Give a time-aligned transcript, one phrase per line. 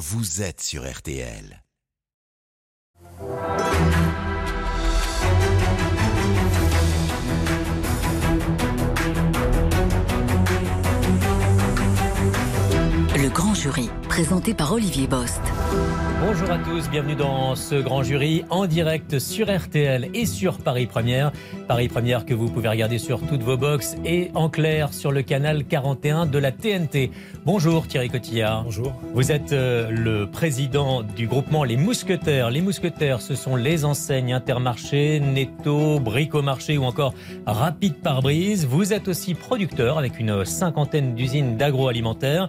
[0.00, 1.62] vous êtes sur RTL.
[13.50, 15.40] Grand jury, présenté par Olivier Bost.
[16.20, 20.86] Bonjour à tous, bienvenue dans ce grand jury en direct sur RTL et sur Paris
[20.86, 21.32] Première.
[21.66, 25.22] Paris Première que vous pouvez regarder sur toutes vos box et en clair sur le
[25.22, 27.10] canal 41 de la TNT.
[27.44, 28.62] Bonjour Thierry Cotillard.
[28.62, 28.92] Bonjour.
[29.14, 32.50] Vous êtes euh, le président du groupement Les Mousquetaires.
[32.50, 37.14] Les Mousquetaires, ce sont les enseignes Intermarché, Netto, Bricomarché ou encore
[37.46, 38.64] Rapide Pare-Brise.
[38.64, 42.48] Vous êtes aussi producteur avec une cinquantaine d'usines d'agroalimentaire.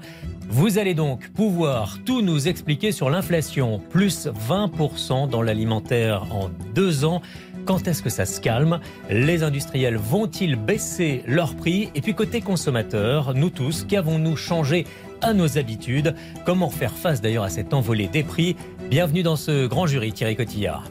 [0.54, 7.06] Vous allez donc pouvoir tout nous expliquer sur l'inflation, plus 20% dans l'alimentaire en deux
[7.06, 7.22] ans.
[7.64, 8.82] Quand est-ce que ça se calme?
[9.10, 11.90] Les industriels vont-ils baisser leurs prix?
[11.96, 14.86] Et puis côté consommateur, nous tous, qu'avons-nous changé
[15.22, 16.16] à nos habitudes?
[16.44, 18.58] Comment faire face d'ailleurs à cette envolée des prix?
[18.90, 20.84] Bienvenue dans ce grand jury, Thierry Cotillard.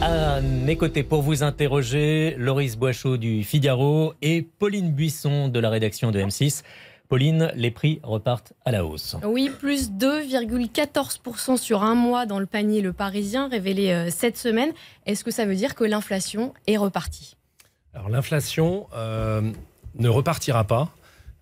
[0.00, 5.70] À mes côtés pour vous interroger, Loris Boichot du Figaro et Pauline Buisson de la
[5.70, 6.64] rédaction de M6.
[7.08, 9.16] Pauline, les prix repartent à la hausse.
[9.24, 14.72] Oui, plus 2,14% sur un mois dans le panier Le Parisien, révélé euh, cette semaine.
[15.06, 17.36] Est-ce que ça veut dire que l'inflation est repartie?
[17.94, 19.40] Alors l'inflation euh,
[19.94, 20.90] ne repartira pas.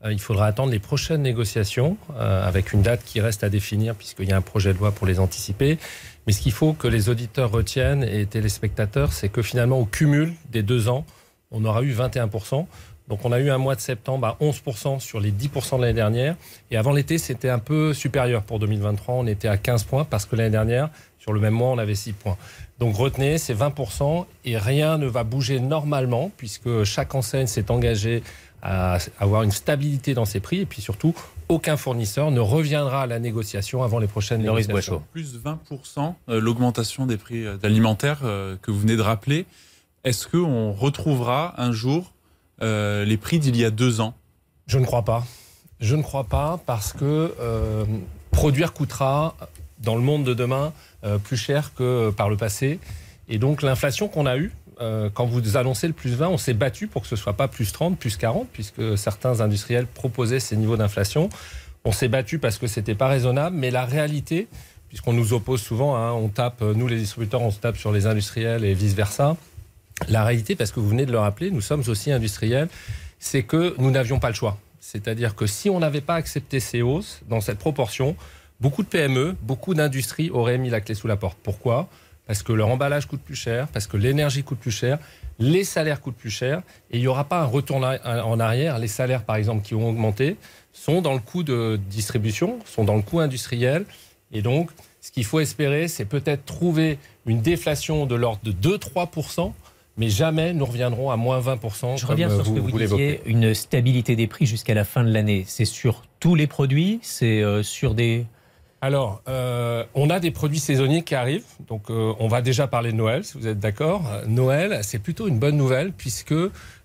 [0.04, 3.94] Euh, il faudra attendre les prochaines négociations euh, avec une date qui reste à définir
[3.94, 5.78] puisqu'il y a un projet de loi pour les anticiper.
[6.26, 10.34] Mais ce qu'il faut que les auditeurs retiennent et téléspectateurs, c'est que finalement au cumul
[10.50, 11.04] des deux ans,
[11.50, 12.66] on aura eu 21%.
[13.08, 15.92] Donc on a eu un mois de septembre à 11% sur les 10% de l'année
[15.92, 16.36] dernière.
[16.70, 19.14] Et avant l'été, c'était un peu supérieur pour 2023.
[19.14, 21.94] On était à 15 points parce que l'année dernière, sur le même mois, on avait
[21.94, 22.36] 6 points.
[22.78, 28.22] Donc retenez, c'est 20% et rien ne va bouger normalement puisque chaque enseigne s'est engagée
[28.62, 31.14] à avoir une stabilité dans ses prix et puis surtout,
[31.48, 35.02] aucun fournisseur ne reviendra à la négociation avant les prochaines négociations.
[35.12, 39.46] Plus 20% euh, l'augmentation des prix euh, alimentaires euh, que vous venez de rappeler.
[40.04, 42.12] Est-ce qu'on retrouvera un jour
[42.62, 44.14] euh, les prix d'il y a deux ans
[44.66, 45.24] Je ne crois pas.
[45.80, 47.84] Je ne crois pas parce que euh,
[48.30, 49.36] produire coûtera
[49.78, 50.72] dans le monde de demain
[51.04, 52.80] euh, plus cher que par le passé.
[53.28, 54.52] Et donc l'inflation qu'on a eue,
[55.14, 57.72] quand vous annoncez le plus 20, on s'est battu pour que ce soit pas plus
[57.72, 61.30] 30, plus 40, puisque certains industriels proposaient ces niveaux d'inflation.
[61.86, 64.48] On s'est battu parce que c'était pas raisonnable, mais la réalité,
[64.90, 68.06] puisqu'on nous oppose souvent, hein, on tape, nous les distributeurs, on se tape sur les
[68.06, 69.36] industriels et vice-versa.
[70.08, 72.68] La réalité, parce que vous venez de le rappeler, nous sommes aussi industriels,
[73.18, 74.58] c'est que nous n'avions pas le choix.
[74.78, 78.14] C'est-à-dire que si on n'avait pas accepté ces hausses dans cette proportion,
[78.60, 81.38] beaucoup de PME, beaucoup d'industries auraient mis la clé sous la porte.
[81.42, 81.88] Pourquoi?
[82.26, 84.98] Parce que leur emballage coûte plus cher, parce que l'énergie coûte plus cher,
[85.38, 88.78] les salaires coûtent plus cher, et il n'y aura pas un retour en arrière.
[88.78, 90.36] Les salaires, par exemple, qui ont augmenté,
[90.72, 93.86] sont dans le coût de distribution, sont dans le coût industriel,
[94.32, 94.70] et donc
[95.00, 99.52] ce qu'il faut espérer, c'est peut-être trouver une déflation de l'ordre de 2-3%,
[99.96, 101.96] mais jamais nous reviendrons à moins 20%.
[101.96, 104.74] Je comme reviens sur ce vous, que vous, vous disiez, une stabilité des prix jusqu'à
[104.74, 105.44] la fin de l'année.
[105.46, 108.26] C'est sur tous les produits C'est euh, sur des...
[108.82, 111.46] Alors, euh, on a des produits saisonniers qui arrivent.
[111.66, 114.04] Donc, euh, on va déjà parler de Noël, si vous êtes d'accord.
[114.28, 116.34] Noël, c'est plutôt une bonne nouvelle puisque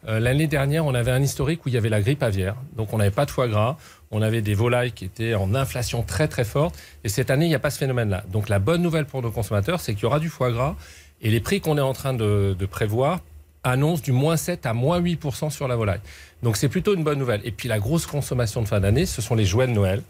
[0.08, 2.56] l'année dernière, on avait un historique où il y avait la grippe aviaire.
[2.78, 3.78] Donc, on n'avait pas de foie gras.
[4.10, 6.76] On avait des volailles qui étaient en inflation très très forte.
[7.04, 8.24] Et cette année, il n'y a pas ce phénomène-là.
[8.32, 10.78] Donc, la bonne nouvelle pour nos consommateurs, c'est qu'il y aura du foie gras.
[11.22, 13.20] Et les prix qu'on est en train de, prévoir
[13.64, 16.00] annoncent du moins 7 à moins 8% sur la volaille.
[16.42, 17.42] Donc, c'est plutôt une bonne nouvelle.
[17.44, 20.02] Et puis, la grosse consommation de fin d'année, ce sont les jouets de Noël.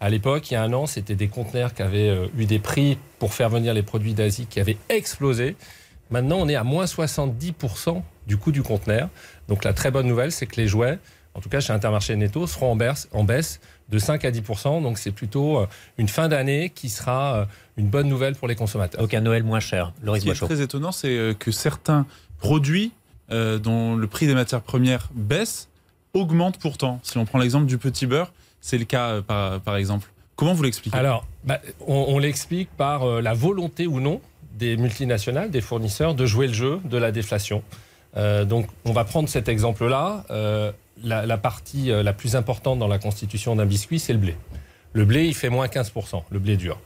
[0.00, 2.58] À l'époque, il y a un an, c'était des conteneurs qui avaient euh, eu des
[2.58, 5.56] prix pour faire venir les produits d'Asie qui avaient explosé.
[6.10, 9.08] Maintenant, on est à moins 70% du coût du conteneur.
[9.48, 10.98] Donc la très bonne nouvelle, c'est que les jouets,
[11.34, 12.72] en tout cas chez Intermarché Netto, seront
[13.12, 13.60] en baisse
[13.92, 14.82] de 5 à 10%.
[14.82, 15.66] Donc c'est plutôt euh,
[15.98, 17.44] une fin d'année qui sera euh,
[17.76, 19.00] une bonne nouvelle pour les consommateurs.
[19.00, 19.92] Donc un Noël moins cher.
[20.00, 22.06] Ce Loris qui est très étonnant, c'est euh, que certains
[22.38, 22.92] produits
[23.30, 25.68] euh, dont le prix des matières premières baisse
[26.14, 27.00] augmentent pourtant.
[27.02, 30.10] Si on prend l'exemple du petit beurre, c'est le cas euh, par, par exemple.
[30.36, 30.96] Comment vous l'expliquez?
[30.96, 34.20] Alors, bah, on, on l'explique par euh, la volonté ou non
[34.58, 37.62] des multinationales, des fournisseurs, de jouer le jeu de la déflation.
[38.16, 40.24] Euh, donc, on va prendre cet exemple-là.
[41.04, 44.36] La, partie euh, la plus importante dans la constitution d'un biscuit, c'est le blé.
[44.92, 46.78] Le blé, il fait moins 15%, le blé dur.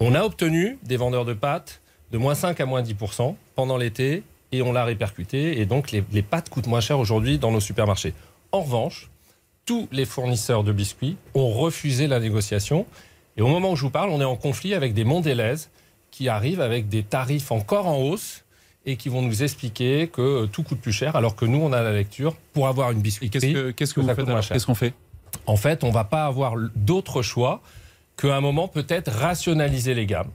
[0.00, 1.80] On a obtenu des vendeurs de pâtes
[2.10, 4.22] de moins 5 à moins 10% pendant l'été
[4.52, 5.60] et on l'a répercuté.
[5.60, 8.14] Et donc, les, les pâtes coûtent moins cher aujourd'hui dans nos supermarchés.
[8.50, 9.10] En revanche,
[9.66, 12.86] tous les fournisseurs de biscuits ont refusé la négociation.
[13.36, 15.54] Et au moment où je vous parle, on est en conflit avec des Mondelez
[16.10, 18.42] qui arrivent avec des tarifs encore en hausse
[18.86, 21.72] et qui vont nous expliquer que euh, tout coûte plus cher, alors que nous, on
[21.72, 23.52] a la lecture pour avoir une Et biscuiterie.
[23.52, 24.48] qu'est-ce que, qu'est-ce que vous faites.
[24.48, 24.94] Qu'est-ce qu'on fait
[25.46, 27.60] En fait, on va pas avoir d'autre choix
[28.16, 30.30] qu'à un moment, peut-être rationaliser les gammes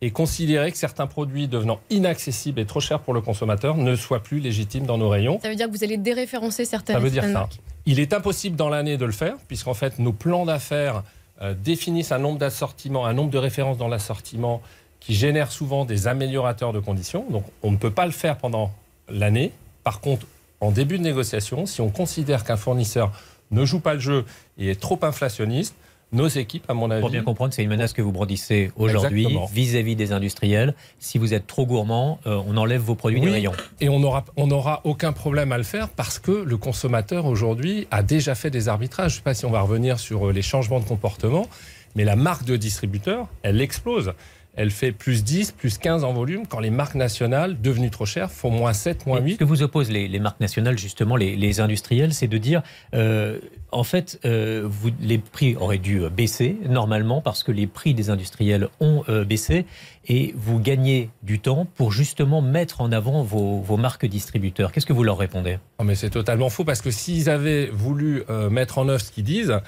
[0.00, 4.22] et considérer que certains produits devenant inaccessibles et trop chers pour le consommateur ne soient
[4.22, 5.38] plus légitimes dans nos rayons.
[5.40, 7.30] Ça veut dire que vous allez déréférencer certaines Ça veut dire ça.
[7.30, 7.58] marques.
[7.86, 11.02] Il est impossible dans l'année de le faire, puisqu'en fait, nos plans d'affaires
[11.42, 14.62] euh, définissent un nombre d'assortiments, un nombre de références dans l'assortiment
[15.04, 17.26] qui génère souvent des améliorateurs de conditions.
[17.30, 18.72] Donc, on ne peut pas le faire pendant
[19.08, 19.52] l'année.
[19.82, 20.26] Par contre,
[20.60, 23.12] en début de négociation, si on considère qu'un fournisseur
[23.50, 24.24] ne joue pas le jeu
[24.58, 25.74] et est trop inflationniste,
[26.12, 29.26] nos équipes, à mon avis, Pour bien comprendre, c'est une menace que vous brandissez aujourd'hui
[29.52, 30.74] vis-à-vis des industriels.
[31.00, 33.26] Si vous êtes trop gourmand, euh, on enlève vos produits Oui.
[33.26, 33.52] des rayons.
[33.80, 37.88] Et on n'aura on aura aucun problème à le faire parce que le consommateur aujourd'hui
[37.90, 39.10] a déjà fait des arbitrages.
[39.10, 41.48] Je ne sais pas si on va revenir sur euh, les changements de comportement,
[41.96, 44.12] mais la marque de distributeur, elle explose.
[44.56, 48.30] Elle fait plus 10, plus 15 en volume quand les marques nationales, devenues trop chères,
[48.30, 49.36] font moins 7, moins Mais Ce 8.
[49.38, 52.62] que vous oppose les, les marques nationales, justement, les, les industriels, c'est de dire,
[52.94, 53.38] euh,
[53.72, 58.10] en fait, euh, vous, les prix auraient dû baisser normalement parce que les prix des
[58.10, 59.66] industriels ont euh, baissé
[60.06, 64.70] et vous gagnez du temps pour justement mettre en avant vos, vos marques distributeurs.
[64.70, 65.58] Qu'est-ce que vous leur répondez?
[65.80, 69.10] Non, mais c'est totalement faux parce que s'ils avaient voulu euh, mettre en œuvre ce
[69.10, 69.58] qu'ils disent,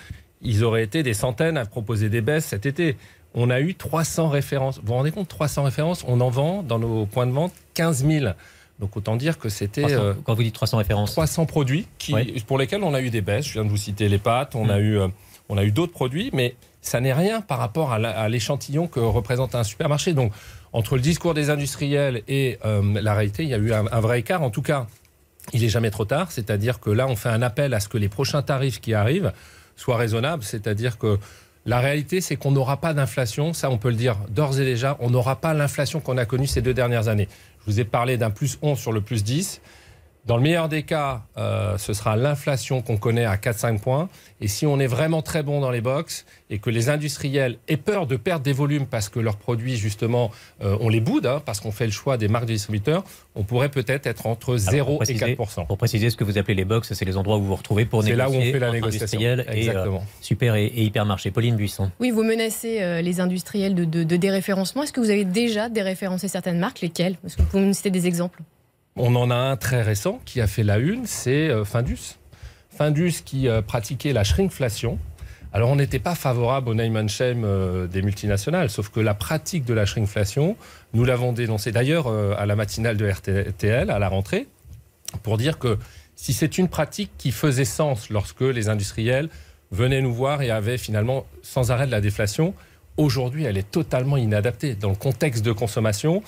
[0.43, 2.97] ils auraient été des centaines à proposer des baisses cet été.
[3.37, 4.79] On a eu 300 références.
[4.79, 8.05] Vous vous rendez compte, 300 références, on en vend dans nos points de vente 15
[8.07, 8.27] 000.
[8.81, 12.15] Donc autant dire que c'était 300 euh, Quand vous dites 300 références, 300 produits qui,
[12.47, 13.47] pour lesquels on a eu des baisses.
[13.47, 14.71] Je viens de vous citer les pâtes, on Mm.
[14.71, 15.09] a eu, euh,
[15.49, 19.55] on a eu d'autres produits, mais ça n'est rien par rapport à l'échantillon que représente
[19.55, 20.13] un supermarché.
[20.13, 20.33] Donc
[20.73, 24.01] entre le discours des industriels et euh, la réalité, il y a eu un, un
[24.01, 24.43] vrai écart.
[24.43, 24.87] En tout cas,
[25.53, 26.31] il est jamais trop tard.
[26.33, 29.33] C'est-à-dire que là, on fait un appel à ce que les prochains tarifs qui arrivent
[29.77, 30.43] soient raisonnables.
[30.45, 31.19] C'est-à-dire que
[31.67, 33.53] la réalité, c'est qu'on n'aura pas d'inflation.
[33.53, 34.97] Ça, on peut le dire d'ores et déjà.
[35.01, 37.29] On n'aura pas l'inflation qu'on a connue ces deux dernières années.
[37.61, 39.61] Je vous ai parlé d'un plus 11 sur le plus 10.
[40.27, 44.09] Dans le meilleur des cas, euh, ce sera l'inflation qu'on connaît à 4-5 points.
[44.41, 47.77] Et si on est vraiment très bon dans les box et que les industriels aient
[47.77, 50.33] peur de perdre des volumes parce que leurs produits, justement,
[50.65, 53.05] euh, on les boude, hein, parce qu'on fait le choix des marques de distributeurs,
[53.37, 56.39] on pourrait peut-être être entre 0 pour et préciser- 4 pour préciser ce que vous
[56.39, 58.49] appelez les box, c'est les endroits où vous vous retrouvez pour C'est négocier là où
[58.49, 59.21] on fait la négociation.
[59.21, 60.05] et euh, Exactement.
[60.21, 61.31] super et, et hypermarché.
[61.31, 61.91] Pauline Buisson.
[62.01, 64.83] Oui, vous menacez euh, les industriels de, de- de déréférencement.
[64.83, 66.81] Est-ce que vous avez déjà déréférencé certaines marques?
[66.81, 67.17] Lesquelles?
[67.25, 68.41] Est-ce que vous pouvez nous citer des exemples
[68.99, 72.17] On en a un très récent qui a fait la une, c'est euh, Findus.
[72.71, 74.99] Findus qui euh, pratiquait la shrinkflation.
[75.53, 79.67] Alors on n'était pas favorable au name and euh, des multinationales, sauf que la pratique
[79.67, 80.57] de la shrinkflation,
[80.95, 84.49] nous l'avons dénoncé d'ailleurs à la matinale de RTL à la rentrée,
[85.23, 85.79] pour dire que
[86.15, 89.29] si c'est une pratique qui faisait sens lorsque les industriels
[89.73, 92.55] venaient nous voir et avaient finalement sans arrêt de la déflation,
[92.97, 94.75] aujourd'hui elle est totalement inadaptée.
[94.75, 96.23] Dans le contexte de consommation,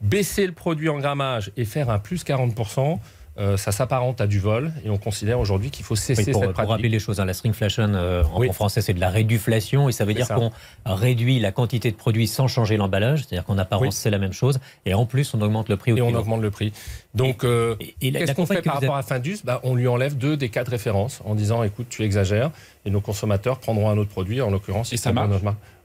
[0.00, 2.98] baisser le produit en grammage et faire un plus 40%,
[3.36, 6.40] euh, ça s'apparente à du vol et on considère aujourd'hui qu'il faut cesser Oui, pour,
[6.42, 6.70] cette pour pratique.
[6.70, 8.52] rappeler les choses, hein, la stringflation euh, en, Oui.
[8.52, 10.52] français c'est de la réduflation et ça veut dire qu'on
[10.86, 13.92] réduit la quantité de produits sans changer l'emballage, c'est-à-dire qu'en apparence Oui.
[13.92, 16.42] c'est la même chose et en plus on augmente le prix au et on augmente
[16.42, 16.72] le prix.
[17.16, 19.38] Donc, euh, qu'est-ce qu'on fait par rapport avez- à Findus?
[19.42, 22.52] Bah, On lui enlève deux des quatre références en disant écoute, tu exagères
[22.84, 24.92] et nos consommateurs prendront un autre produit, en l'occurrence.
[24.92, 25.42] Et ça marche.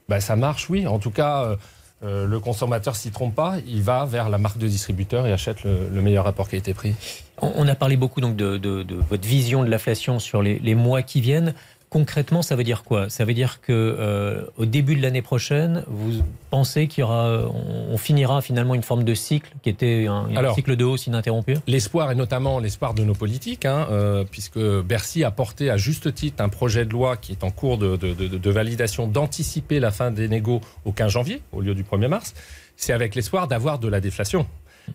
[0.08, 0.86] Bah, Ça marche, oui.
[0.86, 1.56] En tout cas,
[2.04, 5.64] euh, le consommateur s'y trompe pas, il va vers la marque de distributeur et achète
[5.64, 6.96] le, le meilleur rapport qualité-prix.
[7.42, 11.22] On, on a parlé beaucoup donc de, votre vision de l'inflation sur les mois qui
[11.22, 11.54] viennent.
[11.90, 13.10] Concrètement, ça veut dire quoi?
[13.10, 16.22] Ça veut dire que euh, au début de l'année prochaine, vous
[16.52, 20.28] pensez qu'il y aura, on, on finira finalement une forme de cycle qui était un,
[20.54, 21.56] cycle de hausse ininterrompu?
[21.66, 26.14] L'espoir, et notamment l'espoir de nos politiques, hein, euh, puisque Bercy a porté à juste
[26.14, 29.80] titre un projet de loi qui est en cours de, de- de- de validation d'anticiper
[29.80, 32.36] la fin des négos au 15 janvier, au lieu du 1er mars,
[32.78, 34.46] c'est avec l'espoir d'avoir de la déflation.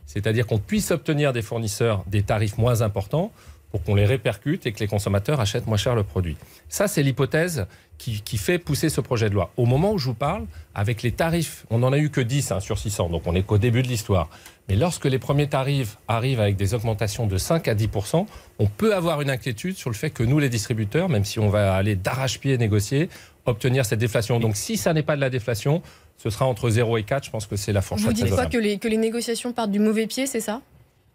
[0.07, 3.33] C'est-à-dire qu'on puisse obtenir des fournisseurs des tarifs moins importants
[3.75, 6.37] pour qu'on les répercute et que les consommateurs achètent moins cher le produit.
[6.69, 7.67] Ça, c'est l'hypothèse
[7.99, 9.51] qui, qui fait pousser ce projet de loi.
[9.57, 12.53] Au moment où je vous parle, avec les tarifs, on n'en a eu que 10
[12.53, 14.29] hein, sur 600, donc on n'est qu'au début de l'histoire.
[14.69, 17.89] Mais lorsque les premiers tarifs arrivent avec des augmentations de 5 à 10
[18.61, 21.49] on peut avoir une inquiétude sur le fait que nous, les distributeurs, même si on
[21.49, 23.09] va aller d'arrache-pied négocier,
[23.45, 24.39] obtenir cette déflation.
[24.39, 25.83] Donc si ça n'est pas de la déflation,
[26.17, 27.25] ce sera entre 0 et 4.
[27.25, 29.73] Je pense que c'est la fourchette Vous dites quoi que les, que les négociations partent
[29.73, 30.61] du mauvais pied, c'est ça?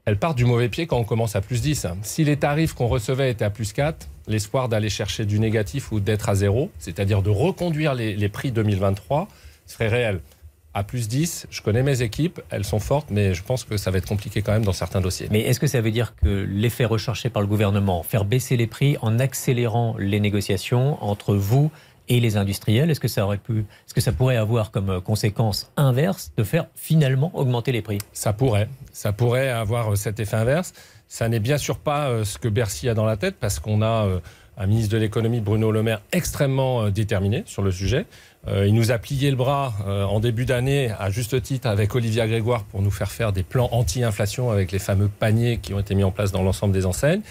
[0.09, 1.85] Elle part du mauvais pied quand on commence à plus 10.
[2.01, 5.99] Si les tarifs qu'on recevait étaient à plus 4, l'espoir d'aller chercher du négatif ou
[5.99, 9.27] d'être à zéro, c'est-à-dire de reconduire les, les prix 2023,
[9.67, 10.21] serait réel.
[10.73, 13.91] À plus 10, je connais mes équipes, elles sont fortes, mais je pense que ça
[13.91, 15.27] va être compliqué quand même dans certains dossiers.
[15.29, 18.65] Mais est-ce que ça veut dire que l'effet recherché par le gouvernement, faire baisser les
[18.65, 21.69] prix en accélérant les négociations entre vous
[22.09, 26.43] et les industriels, est-ce que ça est-ce que ça pourrait avoir comme conséquence inverse de
[26.43, 27.99] faire finalement augmenter les prix?
[28.13, 28.67] Ça pourrait.
[28.91, 30.73] Ça pourrait avoir euh, cet effet inverse.
[31.07, 33.81] Ça n'est bien sûr pas euh, ce que Bercy a dans la tête parce qu'on
[33.81, 34.19] a euh,
[34.59, 38.05] un ministre de l'économie, Bruno Le Maire, extrêmement euh, déterminé sur le sujet.
[38.47, 41.93] Euh, il nous a plié le bras euh, en début d'année, à juste titre, avec
[41.93, 45.79] Olivia Grégoire pour nous faire faire des plans anti-inflation avec les fameux paniers qui ont
[45.79, 47.21] été mis en place dans l'ensemble des enseignes.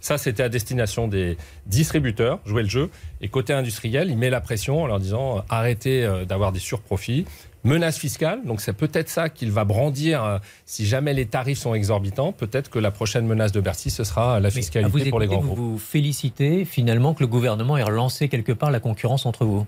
[0.00, 2.90] Ça, c'était à destination des distributeurs, jouer le jeu.
[3.20, 7.24] Et côté industriel, il met la pression en leur disant arrêtez d'avoir des surprofits,
[7.64, 8.40] menace fiscale.
[8.44, 12.32] Donc c'est peut-être ça qu'il va brandir euh, si jamais les tarifs sont exorbitants.
[12.32, 15.54] Peut-être que la prochaine menace de Bercy, ce sera la fiscalité pour les grands vous
[15.54, 15.58] groupes.
[15.58, 19.66] Vous félicitez finalement que le gouvernement ait relancé quelque part la concurrence entre vous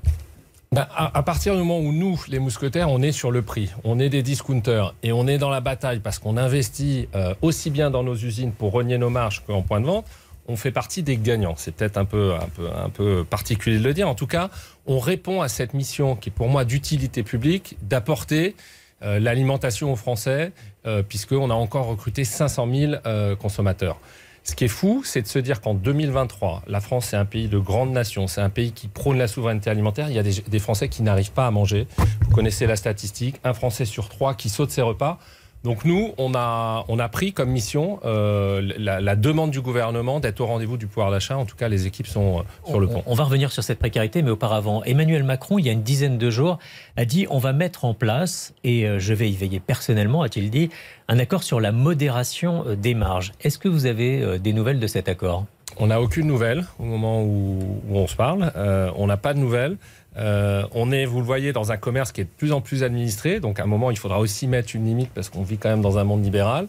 [0.73, 3.99] ben, à, partir du moment où nous, les mousquetaires, on est sur le prix, on
[3.99, 7.91] est des discounters et on est dans la bataille parce qu'on investit euh, aussi bien
[7.91, 10.07] dans nos usines pour renier nos marges qu'en point de vente,
[10.47, 11.55] on fait partie des gagnants.
[11.57, 14.09] C'est peut-être un peu, un, peu, un peu particulier de le dire.
[14.09, 14.51] En tout cas,
[14.87, 18.55] on répond à cette mission qui est pour moi d'utilité publique, d'apporter
[19.03, 20.53] euh, l'alimentation aux Français,
[20.87, 23.99] euh, puisqu'on a encore recruté 500 000 euh, consommateurs.
[24.43, 27.49] Ce qui est fou, c'est de se dire qu'en 2023, la France est un pays
[27.49, 30.09] de grande nation, c'est un pays qui prône la souveraineté alimentaire.
[30.09, 31.87] Il y a des, des Français qui n'arrivent pas à manger.
[32.23, 35.19] Vous connaissez la statistique, un Français sur trois qui saute ses repas.
[35.63, 40.41] Donc nous, on a, on a pris comme mission euh, la, demande du gouvernement d'être
[40.41, 41.37] au rendez-vous du pouvoir d'achat.
[41.37, 43.03] En tout cas, les équipes sont euh, sur le pont.
[43.05, 46.17] On va revenir sur cette précarité, mais auparavant, Emmanuel Macron, il y a une dizaine
[46.17, 46.59] de jours,
[46.97, 50.51] a dit on va mettre en place, et euh, je vais y veiller personnellement, a-t-il
[50.51, 50.71] dit,
[51.09, 53.33] un accord sur la modération des marges.
[53.43, 55.45] Est-ce que vous avez des nouvelles de cet accord?
[55.79, 58.53] On n'a aucune nouvelle au moment où, où on se parle.
[58.97, 59.77] on n'a pas de nouvelles.
[60.17, 62.83] Euh, on est, vous le voyez, dans un commerce qui est de plus en plus
[62.83, 63.41] administré.
[63.41, 65.83] Donc, à un moment, il faudra aussi mettre une limite parce qu'on vit quand même
[65.83, 66.67] dans un monde libéral.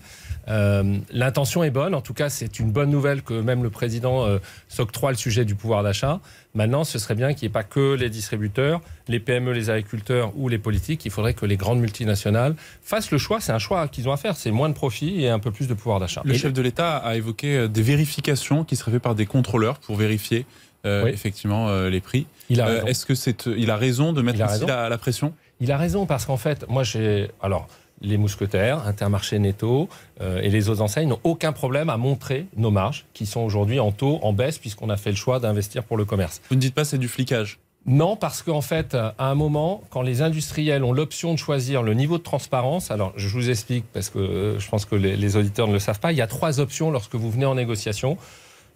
[0.47, 1.93] Euh, l'intention est bonne.
[1.95, 5.45] En tout cas, c'est une bonne nouvelle que même le président euh, s'octroie le sujet
[5.45, 6.19] du pouvoir d'achat.
[6.53, 10.33] Maintenant, ce serait bien qu'il n'y ait pas que les distributeurs, les PME, les agriculteurs
[10.35, 11.05] ou les politiques.
[11.05, 13.39] Il faudrait que les grandes multinationales fassent le choix.
[13.39, 14.35] C'est un choix qu'ils ont à faire.
[14.35, 16.21] C'est moins de profit et un peu plus de pouvoir d'achat.
[16.25, 19.95] Le chef de l'État a évoqué des vérifications qui seraient faites par des contrôleurs pour
[19.95, 20.45] vérifier
[20.85, 22.27] effectivement les prix.
[22.59, 25.33] Euh, est-ce que c'est, il a raison de mettre La, pression?
[25.59, 27.67] Il a raison parce qu'en fait, moi j'ai, alors
[28.01, 29.87] les mousquetaires, Intermarché Netto
[30.21, 33.79] euh, et les autres enseignes n'ont aucun problème à montrer nos marges qui sont aujourd'hui
[33.79, 36.41] en taux en baisse puisqu'on a fait le choix d'investir pour le commerce.
[36.49, 37.59] Vous ne dites pas c'est du flicage?
[37.87, 41.95] Non, parce qu'en fait, à un moment, quand les industriels ont l'option de choisir le
[41.95, 45.35] niveau de transparence, alors je vous explique parce que euh, je pense que les, les
[45.35, 48.17] auditeurs ne le savent pas, il y a trois options lorsque vous venez en négociation.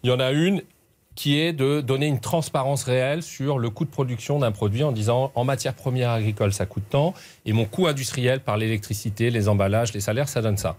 [0.03, 0.61] Il y en a une
[1.15, 4.91] qui est de donner une transparence réelle sur le coût de production d'un produit en
[4.91, 7.13] disant en matière première agricole ça coûte tant
[7.45, 10.75] et mon coût industriel par l'électricité, les emballages, les salaires, ça donne ça.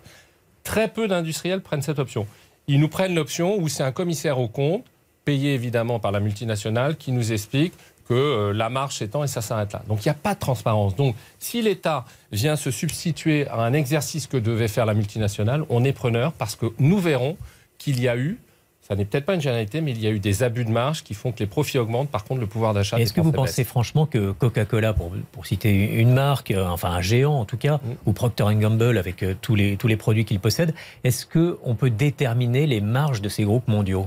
[0.62, 2.26] Très peu d'industriels prennent cette option.
[2.69, 4.85] Ils nous prennent l'option où c'est un commissaire au compte,
[5.25, 7.73] payé évidemment par la multinationale, qui nous explique
[8.09, 9.83] que euh, la marche tant et ça s'arrête là.
[9.88, 10.95] Donc il n'y a pas de transparence.
[10.95, 15.83] Donc si l'État vient se substituer à un exercice que devait faire la multinationale, on
[15.83, 17.37] est preneur parce que nous verrons
[17.78, 18.38] qu'il y a eu
[18.87, 21.02] ça n'est peut-être pas une généralité, mais il y a eu des abus de marge
[21.02, 22.09] qui font que les profits augmentent.
[22.09, 23.00] Par contre, le pouvoir d'achat.
[23.00, 27.00] Est-ce que vous pensez franchement que Coca-Cola, pour, pour, citer une marque, euh, enfin un
[27.00, 27.81] géant en tout cas, mm.
[28.07, 31.90] ou Procter Gamble avec euh, tous les, tous les produits qu'il possède, est-ce qu'on peut
[31.90, 34.07] déterminer les marges de ces groupes mondiaux?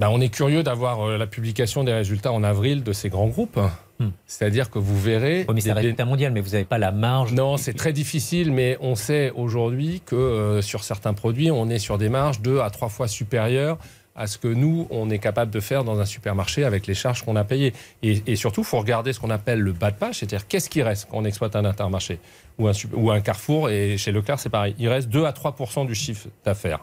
[0.00, 3.28] Ben, On est curieux d'avoir euh, la publication des résultats en avril de ces grands
[3.28, 3.60] groupes.
[3.98, 4.08] Hmm.
[4.26, 5.44] C'est-à-dire que vous verrez.
[5.46, 7.32] Oui, mais c'est un résultat mondial, mais vous n'avez pas la marge.
[7.32, 11.78] Non, c'est très difficile, mais on sait aujourd'hui que euh, sur certains produits, on est
[11.78, 13.78] sur des marges deux à trois fois supérieures
[14.16, 17.22] à ce que nous, on est capable de faire dans un supermarché avec les charges
[17.22, 17.72] qu'on a payées.
[18.02, 20.82] Et, surtout, il faut regarder ce qu'on appelle le bas de page, c'est-à-dire qu'est-ce qui
[20.82, 22.18] reste quand on exploite un intermarché
[22.58, 24.74] ou un, ou un carrefour, et chez Leclerc, c'est pareil.
[24.78, 26.80] Il reste 2 à 3% du chiffre d'affaires.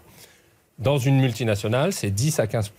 [0.79, 2.71] Dans une multinationale, c'est 10 à 15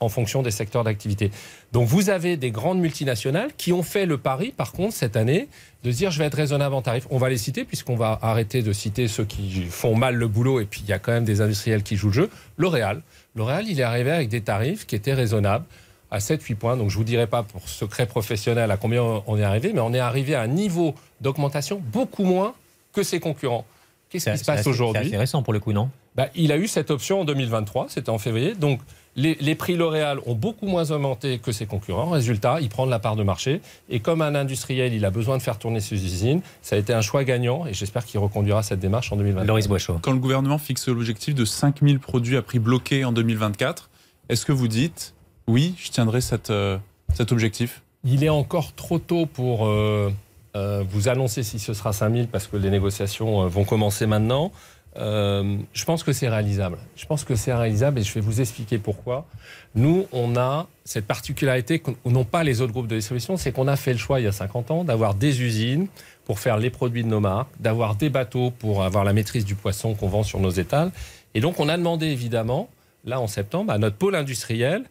[0.00, 1.30] en fonction des secteurs d'activité.
[1.72, 5.48] Donc vous avez des grandes multinationales qui ont fait le pari, par contre, cette année,
[5.82, 7.06] de dire je vais être raisonnable en tarif.
[7.10, 10.60] On va les citer puisqu'on va arrêter de citer ceux qui font mal le boulot
[10.60, 12.30] et puis il y a quand même des industriels qui jouent le jeu.
[12.58, 13.02] L'Oréal.
[13.34, 15.64] L'Oréal, il est arrivé avec des tarifs qui étaient raisonnables
[16.10, 16.76] à 7-8 points.
[16.76, 19.94] Donc je vous dirai pas pour secret professionnel à combien on est arrivé, mais on
[19.94, 22.54] est arrivé à un niveau d'augmentation beaucoup moins
[22.92, 23.64] que ses concurrents.
[24.10, 25.90] Qu'est-ce qui se passe aujourd'hui C'est intéressant pour le coup, non?
[26.14, 28.54] Bah, Il a eu cette option en 2023, c'était en février.
[28.54, 28.80] Donc
[29.16, 32.10] les, prix L'Oréal ont beaucoup moins augmenté que ses concurrents.
[32.10, 33.60] Résultat, il prend de la part de marché.
[33.88, 36.92] Et comme un industriel, il a besoin de faire tourner ses usines, ça a été
[36.92, 37.66] un choix gagnant.
[37.66, 39.46] Et j'espère qu'il reconduira cette démarche en 2024.
[39.46, 39.98] Loris Boischaud.
[40.02, 43.88] Quand le gouvernement fixe l'objectif de 5000 produits à prix bloqué en 2024,
[44.28, 45.14] est-ce que vous dites,
[45.46, 46.78] oui, je tiendrai cette, euh,
[47.12, 47.82] cet objectif?
[48.04, 50.10] Il est encore trop tôt pour euh,
[50.56, 54.50] euh, vous annoncer si ce sera 5000 parce que les négociations vont commencer maintenant.
[54.96, 56.78] Euh, je pense que c'est réalisable.
[56.96, 59.26] Je pense que c'est réalisable et je vais vous expliquer pourquoi.
[59.74, 63.66] Nous, on a cette particularité que n'ont pas les autres groupes de distribution, c'est qu'on
[63.66, 65.88] a fait le choix il y a 50 ans d'avoir des usines
[66.24, 69.54] pour faire les produits de nos marques, d'avoir des bateaux pour avoir la maîtrise du
[69.54, 70.92] poisson qu'on vend sur nos étals.
[71.34, 72.68] Et donc, on a demandé évidemment,
[73.04, 74.84] là en septembre, à notre pôle industriel,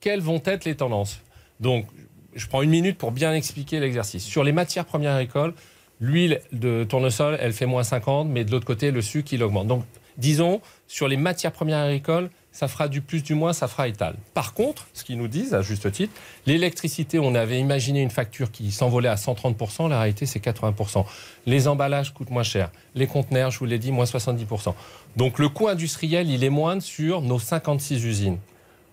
[0.00, 1.20] quelles vont être les tendances.
[1.60, 1.86] Donc,
[2.34, 4.22] je prends une minute pour bien expliquer l'exercice.
[4.22, 5.54] Sur les matières premières agricoles,
[6.00, 9.66] l'huile de tournesol, elle fait moins 50, mais de l'autre côté, le sucre, il augmente.
[9.66, 9.84] Donc,
[10.18, 14.16] disons, sur les matières premières agricoles, ça fera du plus, du moins, ça fera étal.
[14.32, 16.14] Par contre, ce qu'ils nous disent, à juste titre,
[16.46, 21.04] l'électricité, on avait imaginé une facture qui s'envolait à 130%, la réalité, c'est 80%.
[21.44, 22.70] Les emballages coûtent moins cher.
[22.94, 24.74] Les conteneurs, je vous l'ai dit, moins 70%.
[25.16, 28.38] Donc, le coût industriel, il est moindre sur nos 56 usines.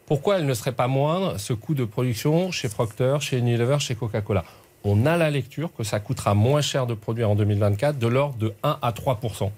[0.06, 3.96] Pourquoi elle ne serait pas moindre, ce coût de production, chez Procter, chez Unilever, chez
[3.96, 4.44] Coca-Cola?
[4.84, 8.38] On a la lecture que ça coûtera moins cher de produire en 2024, de l'ordre
[8.38, 9.50] de 1 à 3%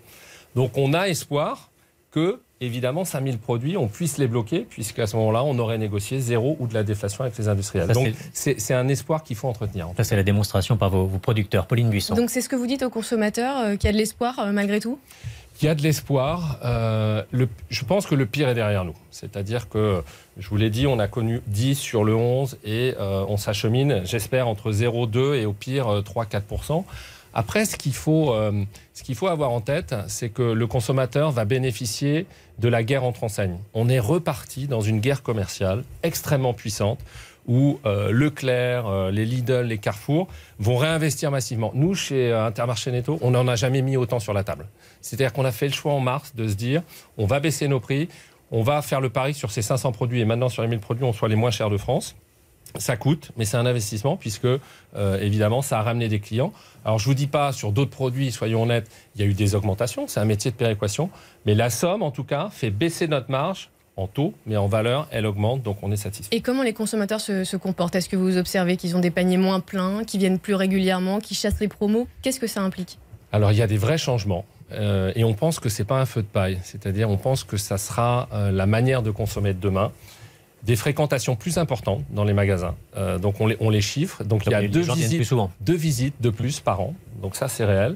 [0.56, 1.72] Donc on a espoir
[2.12, 6.56] que, évidemment, 5000 produits, on puisse les bloquer, puisqu'à ce moment-là, on aurait négocié zéro
[6.60, 7.90] ou de la déflation avec les industriels.
[7.90, 9.90] Donc c'est un espoir qu'il faut entretenir.
[9.98, 11.68] Ça, c'est la démonstration par vos, producteurs.
[11.68, 12.16] Pauline Buisson.
[12.16, 14.52] Donc c'est ce que vous dites aux consommateurs, euh, qu'il y a de l'espoir euh,
[14.52, 14.98] malgré tout?
[15.62, 16.60] Il y a de l'espoir.
[16.64, 17.24] Euh,
[17.70, 18.96] je pense que le pire est derrière nous.
[19.12, 20.04] C'est-à-dire que,
[20.38, 24.02] je vous l'ai dit, on a connu 10 sur le 11 et euh, on s'achemine,
[24.06, 26.80] j'espère, entre 0,2 et au pire 3-4%.
[26.80, 26.82] Euh,
[27.34, 28.36] Après, ce qu'il faut,
[28.94, 32.28] ce qu'il faut avoir en tête, c'est que le consommateur va bénéficier
[32.60, 33.58] de la guerre entre enseignes.
[33.74, 37.00] On est reparti dans une guerre commerciale extrêmement puissante
[37.48, 40.28] où euh, Leclerc, euh, les Lidl, les Carrefour
[40.60, 41.72] vont réinvestir massivement.
[41.74, 44.68] Nous, chez euh, Intermarché Netto, on n'en a jamais mis autant sur la table.
[45.02, 46.82] C'est-à-dire qu'on a fait le choix en mars de se dire,
[47.18, 48.10] on va baisser nos prix,
[48.52, 51.04] on va faire le pari sur ces 500 produits et maintenant sur les 1000 produits,
[51.04, 52.16] on soit les moins chers de France.
[52.78, 54.48] Ça coûte, mais c'est un investissement puisque,
[55.22, 56.52] évidemment, ça a ramené des clients.
[56.84, 59.34] Alors, je ne vous dis pas sur d'autres produits, soyons honnêtes, il y a eu
[59.34, 61.10] des augmentations, c'est un métier de péréquation,
[61.46, 65.08] mais la somme, en tout cas, fait baisser notre marge en taux, mais en valeur,
[65.12, 66.36] elle augmente, donc on est satisfait.
[66.36, 67.96] Et comment les consommateurs se, comportent?
[67.96, 71.38] Est-ce que vous observez qu'ils ont des paniers moins pleins, qu'ils viennent plus régulièrement, qu'ils
[71.38, 72.08] chassent les promos?
[72.22, 73.00] Qu'est-ce que ça implique?
[73.32, 74.46] Alors il y a des vrais changements.
[74.72, 77.56] Euh, et on pense que c'est pas un feu de paille, c'est-à-dire on pense que
[77.56, 79.92] ça sera euh, la manière de consommer de demain.
[80.64, 82.76] Des fréquentations plus importantes dans les magasins.
[82.98, 84.24] Euh, donc on les, on les chiffre.
[84.24, 86.96] Donc il y a deux visites, deux visites de plus par an.
[87.22, 87.96] Donc ça c'est réel.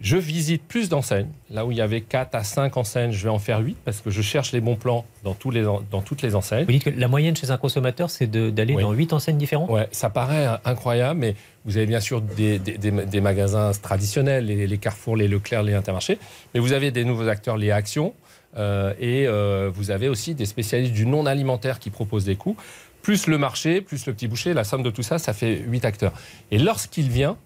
[0.00, 1.28] Je visite plus d'enseignes.
[1.50, 4.00] Là où il y avait 4 à 5 enseignes, je vais en faire 8 parce
[4.00, 6.64] que je cherche les bons plans dans, tous les, dans toutes les enseignes.
[6.64, 9.70] Vous dites que la moyenne chez un consommateur, c'est d'aller dans 8 enseignes différentes?
[9.70, 14.78] Oui, ça paraît incroyable, mais vous avez bien sûr des, des, magasins traditionnels, les, les,
[14.78, 16.18] Carrefour, les Leclerc, les Intermarchés,
[16.54, 18.14] mais vous avez des nouveaux acteurs, les Actions,
[18.56, 22.56] euh, et euh, vous avez aussi des spécialistes du non alimentaire qui proposent des coûts,
[23.02, 25.84] plus le marché, plus le petit boucher, la somme de tout ça, ça fait 8
[25.84, 26.12] acteurs.
[26.50, 27.36] Et lorsqu'il vient,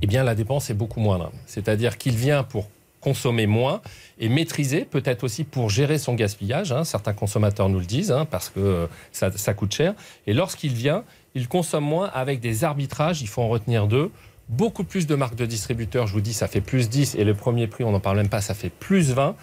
[0.00, 1.32] eh bien la dépense est beaucoup moindre.
[1.46, 2.68] C'est-à-dire qu'il vient pour
[3.00, 3.82] consommer moins
[4.18, 6.72] et maîtriser, peut-être aussi pour gérer son gaspillage.
[6.72, 6.84] Hein.
[6.84, 9.94] certains consommateurs nous le disent, hein, parce que euh, ça, coûte cher.
[10.26, 14.10] Et lorsqu'il vient, il consomme moins avec des arbitrages, il faut en retenir deux.
[14.48, 17.34] Beaucoup plus de marques de distributeurs, je vous dis, ça fait plus 10, et le
[17.34, 19.34] premier prix, on n'en parle même pas, ça fait plus 20,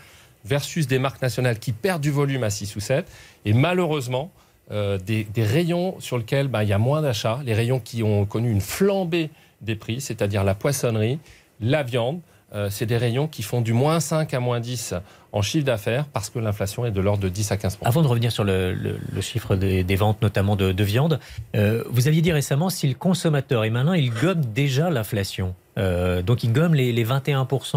[0.45, 3.05] versus des marques nationales qui perdent du volume à 6 ou 7.
[3.43, 4.31] Et malheureusement,
[4.71, 8.25] euh, des, rayons sur lesquels ben, il y a moins d'achats, les rayons qui ont
[8.25, 9.31] connu une flambée
[9.61, 11.19] des prix, c'est-à-dire la poissonnerie,
[11.59, 12.19] la viande.
[12.55, 14.95] Euh, c'est des rayons qui font du moins 5 à moins 10
[15.31, 18.07] en chiffre d'affaires parce que l'inflation est de l'ordre de 10 à 15 Avant de
[18.07, 21.19] revenir sur le, chiffre des, ventes, notamment de, viande,
[21.55, 25.53] euh, vous aviez dit récemment si le consommateur est malin, il gomme déjà l'inflation.
[25.77, 27.75] Euh, donc il gomme les, 21%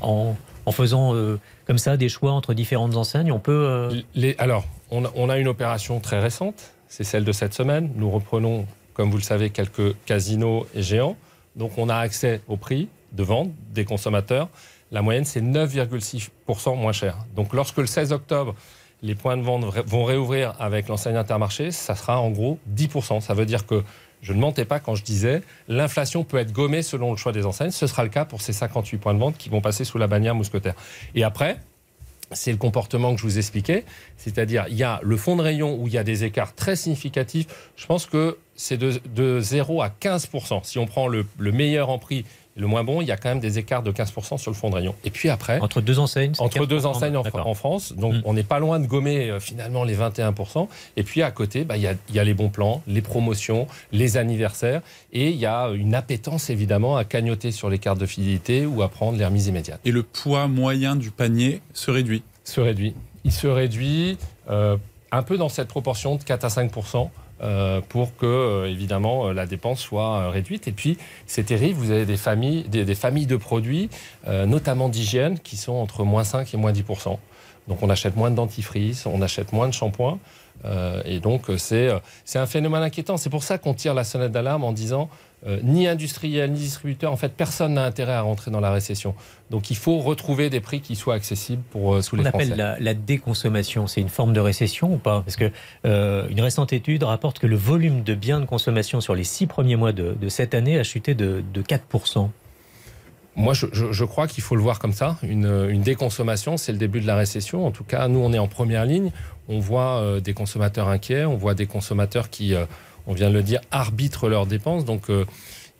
[0.00, 1.14] en, en, faisant
[1.66, 3.30] comme ça des choix entre différentes enseignes.
[3.30, 4.02] On peut.
[4.14, 7.90] Les, alors, on on a une opération très récente, c'est celle de cette semaine.
[7.96, 8.64] Nous reprenons
[9.00, 11.16] comme vous le savez, quelques casinos et géants.
[11.56, 14.50] Donc on a accès au prix de vente des consommateurs.
[14.92, 17.16] La moyenne, c'est 9,6% moins cher.
[17.34, 18.54] Donc lorsque le 16 octobre,
[19.00, 23.22] les points de vente vont réouvrir avec l'enseigne Intermarché, ça sera en gros 10%.
[23.22, 23.82] Ça veut dire que
[24.20, 27.46] je ne mentais pas quand je disais l'inflation peut être gommée selon le choix des
[27.46, 27.70] enseignes.
[27.70, 30.08] Ce sera le cas pour ces 58 points de vente qui vont passer sous la
[30.08, 30.74] bannière mousquetaire.
[31.14, 31.56] Et après,
[32.32, 33.84] c'est le comportement que je vous expliquais,
[34.16, 36.76] c'est-à-dire il y a le fond de rayon où il y a des écarts très
[36.76, 37.46] significatifs.
[37.76, 42.26] Je pense que c'est de, 0 à 15% Si on prend le, meilleur en prix
[42.56, 44.68] le moins bon, il y a quand même des écarts de 15% sur le fond
[44.68, 44.94] de rayon.
[45.02, 45.60] Et puis après...
[45.60, 47.94] Entre deux enseignes Entre deux enseignes en, France.
[47.94, 48.22] Donc hmm.
[48.24, 50.68] on n'est pas loin de gommer euh, finalement les 21%.
[50.98, 53.00] Et puis à côté, bah, il, y a, il y a les bons plans, les
[53.00, 54.82] promotions, les anniversaires.
[55.14, 58.82] Et il y a une appétence évidemment à cagnoter sur les cartes de fidélité ou
[58.82, 59.80] à prendre les remises immédiates.
[59.86, 62.94] Et le poids moyen du panier se réduit Se réduit.
[63.24, 64.18] Il se réduit
[64.50, 64.76] euh,
[65.12, 67.04] un peu dans cette proportion de 4 à 5 euh,
[67.88, 70.68] pour que, euh, évidemment, euh, la dépense soit réduite.
[70.68, 73.88] Et puis, c'est terrible, vous avez des familles, des, familles de produits,
[74.26, 76.84] notamment d'hygiène, qui sont entre moins 5 et moins 10
[77.68, 80.18] Donc, on achète moins de dentifrice, on achète moins de shampoing.
[80.64, 81.88] Euh, et donc, c'est
[82.24, 83.16] c'est un phénomène inquiétant.
[83.16, 85.08] C'est pour ça qu'on tire la sonnette d'alarme en disant
[85.46, 89.14] euh, ni industriel, ni distributeur, en fait, personne n'a intérêt à rentrer dans la récession.
[89.50, 92.44] Donc il faut retrouver des prix qui soient accessibles pour euh, sous les On Français.
[92.52, 95.22] appelle la, la déconsommation, c'est une forme de récession ou pas?
[95.22, 95.50] Parce que
[95.86, 99.46] euh, une récente étude rapporte que le volume de biens de consommation sur les six
[99.46, 102.28] premiers mois de, de cette année a chuté de, de 4%.
[103.36, 105.16] Moi, je, crois qu'il faut le voir comme ça.
[105.22, 107.66] Une, déconsommation, c'est le début de la récession.
[107.66, 109.12] En tout cas, nous, on est en première ligne.
[109.48, 112.64] On voit euh, des consommateurs inquiets, on voit des consommateurs qui, euh,
[113.06, 114.84] on vient de le dire, arbitrent leurs dépenses.
[114.84, 115.24] Donc, euh,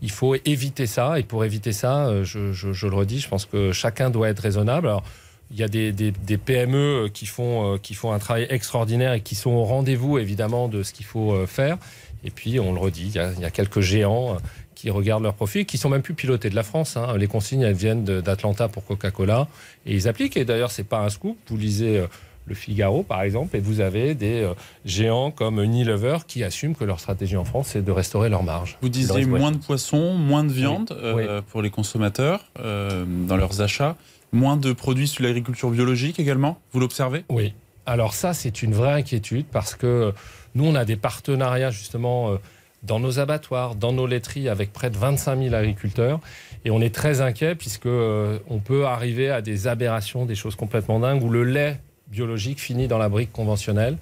[0.00, 1.18] il faut éviter ça.
[1.18, 4.86] Et pour éviter ça, je, le redis, je pense que chacun doit être raisonnable.
[4.86, 5.02] Alors,
[5.50, 9.50] il y a des, PME qui font, qui font un travail extraordinaire et qui sont
[9.50, 11.76] au rendez-vous, évidemment, de ce qu'il faut faire.
[12.22, 14.38] Et puis, on le redit, il y a, quelques géants
[14.80, 16.96] qui regardent leurs profits, qui sont même plus pilotés de la France.
[16.96, 17.16] hein.
[17.18, 19.46] Les consignes, elles viennent d'Atlanta pour Coca-Cola
[19.84, 20.38] et ils appliquent.
[20.38, 21.36] Et d'ailleurs, c'est pas un scoop.
[21.48, 22.06] Vous lisez euh,
[22.46, 24.54] le Figaro, par exemple, et vous avez des euh,
[24.86, 28.78] géants comme Unilever qui assument que leur stratégie en France, c'est de restaurer leur marge.
[28.80, 33.60] Vous disiez moins de poissons, moins de viande euh, pour les consommateurs euh, dans leurs
[33.60, 33.96] achats,
[34.32, 36.58] moins de produits sur l'agriculture biologique également.
[36.72, 37.24] Vous l'observez?
[37.28, 37.52] Oui.
[37.84, 40.12] Alors ça, c'est une vraie inquiétude parce que
[40.54, 42.36] nous, on a des partenariats justement euh,
[42.82, 46.20] dans nos abattoirs, dans nos laiteries avec près de 25 000 agriculteurs.
[46.64, 50.56] Et on est très inquiet puisque euh, on peut arriver à des aberrations, des choses
[50.56, 53.96] complètement dingues où le lait biologique finit dans la brique conventionnelle.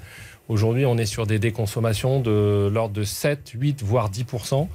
[0.49, 4.67] Aujourd'hui, on est sur des déconsommations de l'ordre de 7, 8, voire 10%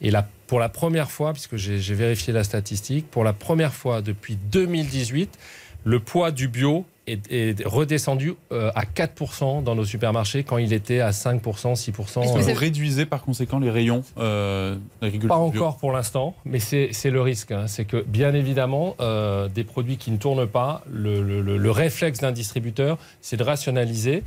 [0.00, 0.10] Et
[0.46, 5.38] pour la première fois, puisque j'ai vérifié la statistique, pour la première fois depuis 2018,
[5.84, 10.72] le poids du bio est, est redescendu euh, à 4% dans nos supermarchés quand il
[10.72, 11.76] était à 5%, 6%.
[11.76, 15.92] Est-ce que euh, Vous c'est- réduisez par conséquent les rayons euh, d'agriculture Pas encore pour
[15.92, 17.52] l'instant, mais c'est c'est le risque.
[17.52, 17.66] hein.
[17.66, 21.70] C'est que, bien évidemment, euh, des produits qui ne tournent pas, le, le- le- le
[21.70, 24.22] réflexe d'un distributeur, c'est de rationaliser.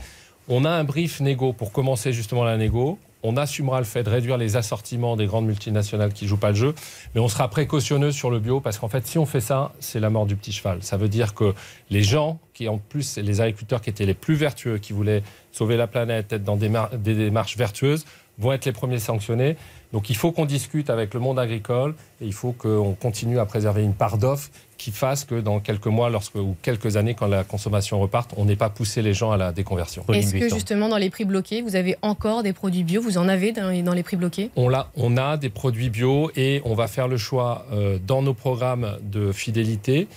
[0.50, 3.00] On a un brief négo pour commencer justement la négo.
[3.24, 6.56] On assumera le fait de réduire les assortiments des grandes multinationales qui jouent pas le
[6.56, 6.76] jeu,
[7.16, 10.02] mais on sera précautionneux sur le bio parce qu'en fait, si on fait ça, c'est
[10.02, 10.80] la mort du petit cheval.
[10.82, 11.54] Ça veut dire que
[11.90, 15.78] les gens qui, en plus, les agriculteurs qui étaient les plus vertueux, qui voulaient sauver
[15.78, 18.06] la planète, être dans des, des démarches vertueuses,
[18.38, 19.56] vont être les premiers sanctionnés.
[19.94, 23.46] Donc il faut qu'on discute avec le monde agricole et il faut qu'on continue à
[23.46, 27.28] préserver une part d'offre qui fasse que dans quelques mois lorsque, ou quelques années, quand
[27.28, 30.04] la consommation reparte, on n'ait pas poussé les gens à la déconversion.
[30.12, 33.02] Est-ce que justement dans les prix bloqués, vous avez encore des produits bio?
[33.02, 34.50] Vous en avez dans les, dans les prix bloqués?
[34.58, 38.98] On a des produits bio et on va faire le choix euh, dans nos programmes
[39.04, 40.08] de fidélité.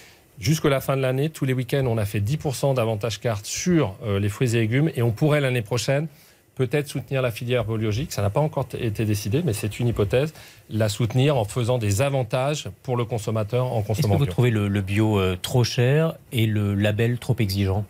[0.41, 3.95] Jusqu'à la fin de l'année, tous les week-ends, on a fait 10% d'avantage carte sur
[4.05, 6.09] euh, les fruits et légumes et on pourrait l'année prochaine
[6.57, 8.13] peut-être soutenir la filière biologique.
[8.13, 10.35] Ça n'a pas encore été décidé, mais c'est une hypothèse.
[10.71, 14.33] La soutenir en faisant des avantages pour le consommateur en Est-ce que consommant vous bio.
[14.33, 17.85] trouvez le, le bio euh, trop cher et le label trop exigeant?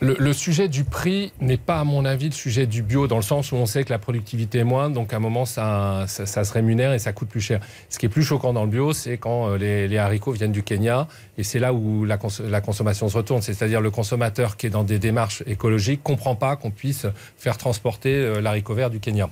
[0.00, 3.16] Le, le sujet du prix n'est pas, à mon avis, le sujet du bio, dans
[3.16, 6.04] le sens où on sait que la productivité est moindre, donc à un moment, ça,
[6.06, 7.58] ça, ça se rémunère et ça coûte plus cher.
[7.88, 10.52] Ce qui est plus choquant dans le bio, c'est quand euh, les, les haricots viennent
[10.52, 13.42] du Kenya, et c'est là où la, cons- la consommation se retourne.
[13.42, 17.06] C'est-à-dire le consommateur qui est dans des démarches écologiques comprend pas qu'on puisse
[17.36, 19.28] faire transporter euh, l'haricot vert du Kenya.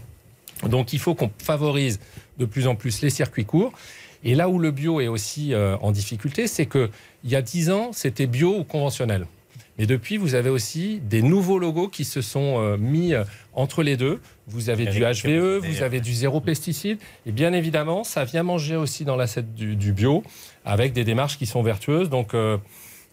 [0.69, 2.01] Donc il faut qu'on favorise
[2.39, 3.73] de plus en plus les circuits courts.
[4.25, 6.91] Et là où le bio est aussi euh, en difficulté, c'est que
[7.23, 9.27] il y a 10 ans, c'était bio ou conventionnel.
[9.79, 13.83] Mais depuis, vous avez aussi des nouveaux logos qui se sont euh, mis euh, entre
[13.83, 14.21] les deux.
[14.47, 16.99] Vous avez du HVE, vous avez du zéro pesticide.
[17.27, 20.23] Et bien évidemment, ça vient manger aussi dans l'assiette du, du bio
[20.65, 22.09] avec des démarches qui sont vertueuses.
[22.09, 22.57] Donc euh,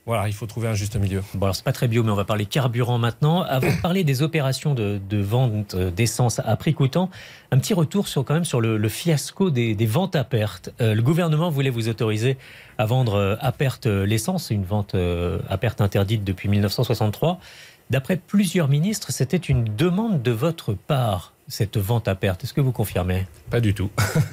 [0.05, 1.23] voilà, il faut trouver un juste milieu.
[1.33, 3.41] Bon, alors c'est pas très bio, mais on va parler carburant maintenant.
[3.41, 7.09] Avant de parler des opérations de, vente euh, d'essence à prix coûtant,
[7.51, 10.73] un petit retour sur quand même sur le, fiasco des, ventes à perte.
[10.81, 12.37] Euh, le gouvernement voulait vous autoriser
[12.77, 17.39] à vendre euh, à perte l'essence, une vente à perte interdite depuis 1963.
[17.89, 22.43] D'après plusieurs ministres, c'était une demande de votre part, cette vente à perte.
[22.43, 23.25] Est-ce que vous confirmez?
[23.49, 23.89] Pas du tout.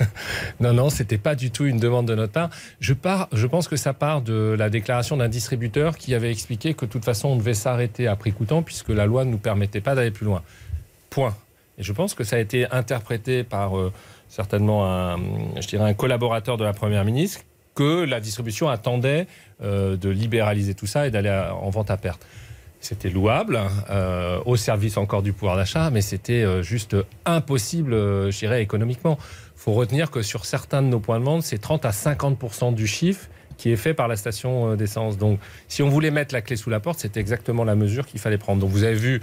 [0.61, 2.51] non, non, c'était pas du tout une demande de notre part.
[2.79, 6.75] Je, pars, je pense que ça part de la déclaration d'un distributeur qui avait expliqué
[6.75, 9.39] que de toute façon, on devait s'arrêter à prix coûtant puisque la loi ne nous
[9.39, 10.43] permettait pas d'aller plus loin.
[11.11, 11.37] Point.
[11.79, 13.93] Et je pense que ça a été interprété par euh,
[14.29, 15.19] certainement un,
[15.61, 17.41] je dirais un collaborateur de la Première ministre
[17.75, 19.27] que la distribution attendait
[19.63, 22.25] euh, de libéraliser tout ça et d'aller en vente à perte.
[22.81, 28.31] C'était louable, euh, au service encore du pouvoir d'achat, mais c'était euh, juste impossible, euh,
[28.31, 29.19] je dirais, économiquement.
[29.21, 32.75] Il faut retenir que sur certains de nos points de vente, c'est 30 à 50
[32.75, 35.19] du chiffre qui est fait par la station d'essence.
[35.19, 35.39] Donc,
[35.69, 38.39] si on voulait mettre la clé sous la porte, c'était exactement la mesure qu'il fallait
[38.39, 38.61] prendre.
[38.63, 39.21] Donc, vous avez vu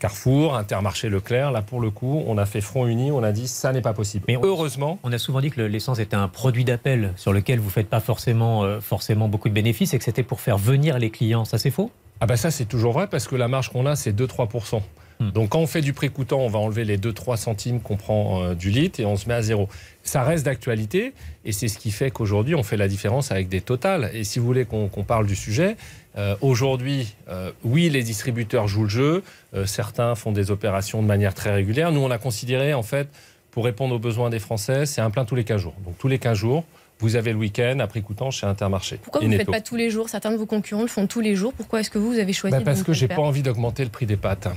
[0.00, 1.52] Carrefour, Intermarché, Leclerc.
[1.52, 3.12] Là, pour le coup, on a fait front uni.
[3.12, 4.24] On a dit ça n'est pas possible.
[4.26, 7.32] Mais on- heureusement, On a souvent dit que le- l'essence était un produit d'appel sur
[7.32, 10.40] lequel vous ne faites pas forcément, euh, forcément beaucoup de bénéfices et que c'était pour
[10.40, 11.44] faire venir les clients.
[11.44, 11.92] Ça, c'est faux?
[12.22, 14.80] Ah bah ça c'est toujours vrai parce que la marge qu'on a c'est 2-3%.
[15.18, 15.30] Hmm.
[15.30, 18.44] Donc quand on fait du prix coûtant, on va enlever les 2-3 centimes qu'on prend
[18.44, 19.68] euh, du litre et on se met à zéro.
[20.04, 23.60] Ça reste d'actualité et c'est ce qui fait qu'aujourd'hui on fait la différence avec des
[23.60, 24.08] totales.
[24.14, 25.76] Et si vous voulez qu'on parle du sujet,
[26.16, 29.24] euh, aujourd'hui, euh, oui, les distributeurs jouent le jeu.
[29.66, 31.90] Certains font des opérations de manière très régulière.
[31.90, 33.08] Nous, on a considéré en fait
[33.50, 35.74] pour répondre aux besoins des Français, c'est un plein tous les 15 jours.
[35.84, 36.64] Donc tous les 15 jours,
[37.02, 38.98] vous avez le week-end à prix coûtant chez Intermarché.
[39.02, 40.08] Pourquoi vous ne le faites pas tous les jours?
[40.08, 41.52] Certains de vos concurrents le font tous les jours.
[41.52, 43.42] Pourquoi est-ce que vous, vous avez choisi Bah, de parce ne que j'ai pas envie
[43.42, 44.48] d'augmenter le prix des pâtes.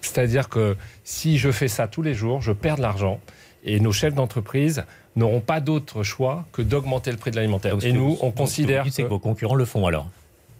[0.00, 3.20] C'est-à-dire que si je fais ça tous les jours, je perds de l'argent
[3.64, 4.84] et nos chefs d'entreprise
[5.16, 7.74] n'auront pas d'autre choix que d'augmenter le prix de l'alimentaire.
[7.80, 9.64] Ce Et nous, vous- on considère que vous dites, c'est que que vos concurrents le
[9.64, 10.08] font alors.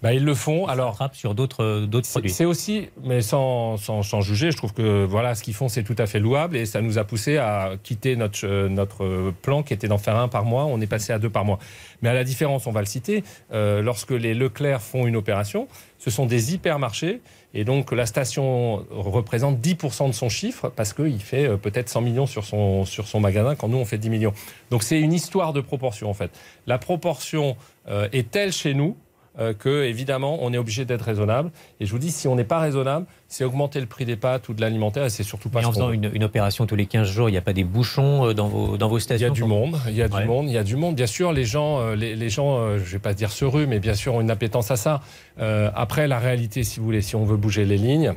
[0.02, 0.66] Bah, ils le font.
[0.66, 2.30] Alors, Frappe sur d'autres euh, produits.
[2.30, 5.82] c'est aussi, mais sans, sans, sans juger, je trouve que voilà, ce qu'ils font, c'est
[5.82, 9.62] tout à fait louable et ça nous a poussé à quitter notre, euh, notre plan
[9.62, 10.64] qui était d'en faire un par mois.
[10.66, 11.58] On est passé à deux par mois.
[12.02, 15.66] Mais à la différence, on va le citer, euh, lorsque les Leclerc font une opération,
[15.98, 17.20] ce sont des hypermarchés
[17.54, 22.26] et donc la station représente 10% de son chiffre parce qu'il fait peut-être 100 millions
[22.26, 24.34] sur son, sur son magasin quand nous on fait 10 millions.
[24.70, 26.30] Donc c'est une histoire de proportion en fait.
[26.66, 27.56] La proportion
[27.88, 28.96] euh, est telle chez nous
[29.38, 31.50] euh, que évidemment on est obligé d'être raisonnable.
[31.80, 34.48] Et je vous dis, si on n'est pas raisonnable, c'est augmenter le prix des pâtes
[34.48, 36.86] ou de l'alimentaire et c'est surtout pas Mais en faisant une, une opération tous les
[36.86, 39.02] 15 jours, il n'y a pas des bouchons euh, dans vos, dans vos Il y
[39.02, 40.94] stations a du monde, il y a du monde, il y a du monde.
[40.94, 43.78] Bien sûr, les gens, euh, les, les gens, je vais pas dire se ruent, mais
[43.78, 45.02] bien sûr ont une appétence à ça.
[45.38, 48.14] Euh, après, la réalité, si vous voulez, si on veut bouger les lignes,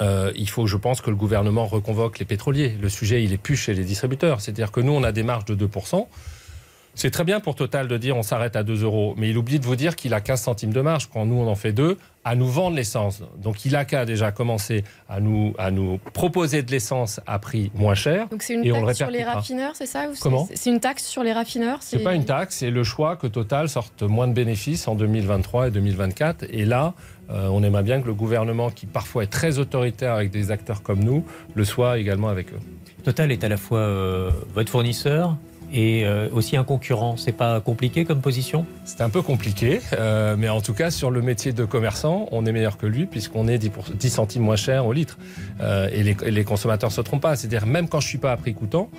[0.00, 2.76] euh, il faut, je pense, que le gouvernement reconvoque les pétroliers.
[2.80, 4.40] Le sujet, il est plus chez les distributeurs.
[4.40, 6.06] C'est-à-dire que nous, on a des marges de 2%.
[6.94, 9.58] C'est très bien pour Total de dire on s'arrête à 2 euros, mais il oublie
[9.58, 11.96] de vous dire qu'il a 15 centimes de marge quand nous on en fait 2
[12.24, 13.22] à nous vendre l'essence.
[13.38, 17.70] Donc il a qu'à déjà commencer à nous, à nous proposer de l'essence à prix
[17.74, 18.28] moins cher.
[18.28, 20.46] Donc c'est une taxe sur les raffineurs, c'est ça Comment?
[20.54, 23.68] C'est une taxe sur les raffineurs C'est pas une taxe, c'est le choix que Total
[23.68, 26.44] sorte moins de bénéfices en 2023 et 2024.
[26.50, 26.94] Et là,
[27.30, 30.82] euh, on aimerait bien que le gouvernement, qui parfois est très autoritaire avec des acteurs
[30.82, 31.24] comme nous,
[31.54, 32.58] le soit également avec eux.
[33.02, 35.36] Total est à la fois euh, votre fournisseur
[35.72, 37.16] et euh, aussi un concurrent.
[37.16, 38.66] C'est pas compliqué comme position?
[38.84, 42.44] C'est un peu compliqué, euh, mais en tout cas, sur le métier de commerçant, on
[42.46, 45.18] est meilleur que lui puisqu'on est 10, pour- 10 centimes moins cher au litre.
[45.60, 47.36] Euh, et les, consommateurs ne se trompent pas.
[47.36, 48.90] C'est-à-dire, même quand je suis pas à prix coûtant,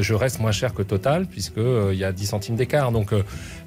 [0.00, 2.90] je reste moins cher que Total puisqu'il y a 10 centimes d'écart.
[2.90, 3.10] Donc,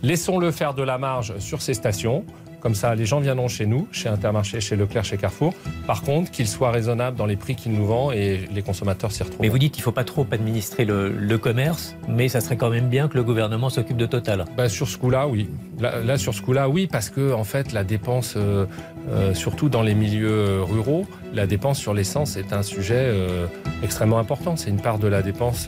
[0.04, 2.26] laissons-le faire de la marge sur ces stations.
[2.62, 5.54] Comme ça, les gens viendront chez nous, chez Intermarché, chez Leclerc, chez Carrefour.
[5.88, 9.24] Par contre, qu'il soit raisonnable dans les prix qu'il nous vend et les consommateurs s'y
[9.24, 9.41] retrouvent.
[9.41, 12.58] Mais vous dites qu'il ne faut pas trop administrer le, le commerce, mais ça serait
[12.58, 14.45] quand même bien que le gouvernement s'occupe de Total.
[14.56, 15.50] Bah, sur ce coup-là, oui.
[15.80, 18.65] Là, là, sur ce coup-là, oui, parce que en fait, la dépense, euh,
[19.10, 23.47] euh, surtout dans les milieux euh, ruraux, la dépense sur l'essence est un sujet euh,
[23.82, 24.56] extrêmement important.
[24.56, 25.67] C'est une part de la dépense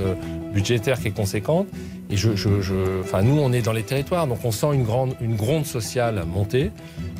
[0.53, 1.67] budgétaire qui est conséquente.
[3.01, 6.23] Enfin, nous, on est dans les territoires, donc on sent une grande, une gronde sociale
[6.25, 6.71] monter.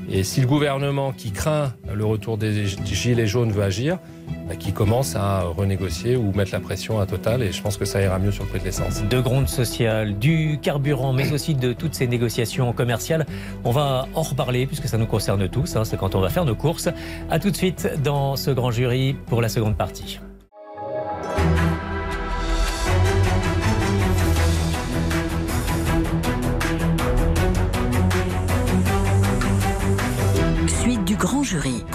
[0.09, 3.99] Et si le gouvernement, qui craint le retour des gilets jaunes, veut agir,
[4.47, 7.85] bah, qui commence à renégocier ou mettre la pression à Total, et je pense que
[7.85, 9.01] ça ira mieux sur le prix de l'essence.
[9.03, 13.25] De gronde sociale, du carburant, mais aussi de toutes ces négociations commerciales.
[13.63, 15.75] On va en reparler puisque ça nous concerne tous.
[15.75, 16.89] hein, C'est quand on va faire nos courses.
[17.29, 20.19] À tout de suite dans ce grand jury pour la seconde partie.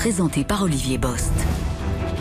[0.09, 1.35] Présenté par Olivier Bost.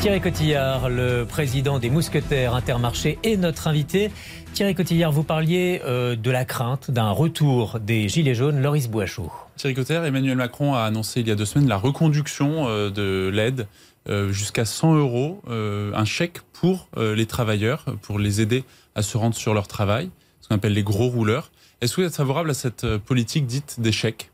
[0.02, 4.12] Thierry Cotillard, le président des Mousquetaires Intermarché, est notre invité.
[4.52, 8.62] Thierry Cotillard, vous parliez euh, de la crainte d'un retour des Gilets jaunes.
[8.62, 9.32] Loris Boichot.
[9.56, 13.30] Thierry Cotter, Emmanuel Macron a annoncé il y a deux semaines la reconduction euh, de
[13.34, 13.67] l'aide
[14.10, 19.02] euh, jusqu'à 100 euros, euh, un chèque pour euh, les travailleurs, pour les aider à
[19.02, 20.10] se rendre sur leur travail,
[20.41, 21.52] ce qu'on appelle les gros rouleurs.
[21.80, 24.30] Est-ce que vous êtes favorable à cette politique dite des chèques?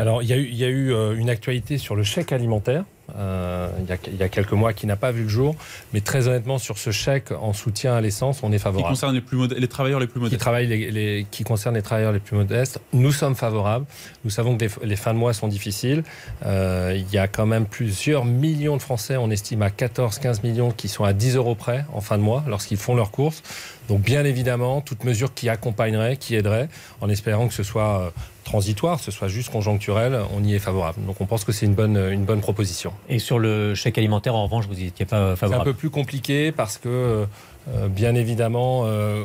[0.00, 2.32] Alors, il y a eu, il y a eu euh, une actualité sur le chèque
[2.32, 2.84] alimentaire.
[3.16, 5.56] euh, il, y a, il y a quelques mois qui n'a pas vu le jour,
[5.92, 8.88] mais très honnêtement sur ce chèque en soutien à l'essence, on est qui favorable.
[8.94, 12.12] concerne les, plus les travailleurs les plus Qui modestes les, les- qui concerne les travailleurs
[12.12, 13.84] les plus modestes, nous sommes favorables.
[14.24, 16.02] Nous savons que les, les fins de mois sont difficiles.
[16.46, 20.70] Euh, il y a quand même plusieurs millions de Français, on estime à 14-15 millions,
[20.70, 23.42] qui sont à 10 euros près en fin de mois lorsqu'ils font leurs courses.
[23.90, 26.68] Donc bien évidemment, toute mesure qui accompagnerait, qui aiderait,
[27.00, 28.10] en espérant que ce soit euh,
[28.44, 31.04] transitoire, ce soit juste conjoncturel, on y est favorable.
[31.06, 32.92] Donc on pense que c'est une bonne, une bonne proposition.
[33.08, 35.64] Et sur le chèque alimentaire, en revanche, vous n'étiez pas C'est un favorable.
[35.72, 37.26] peu plus compliqué parce que,
[37.68, 39.24] euh, bien évidemment, euh,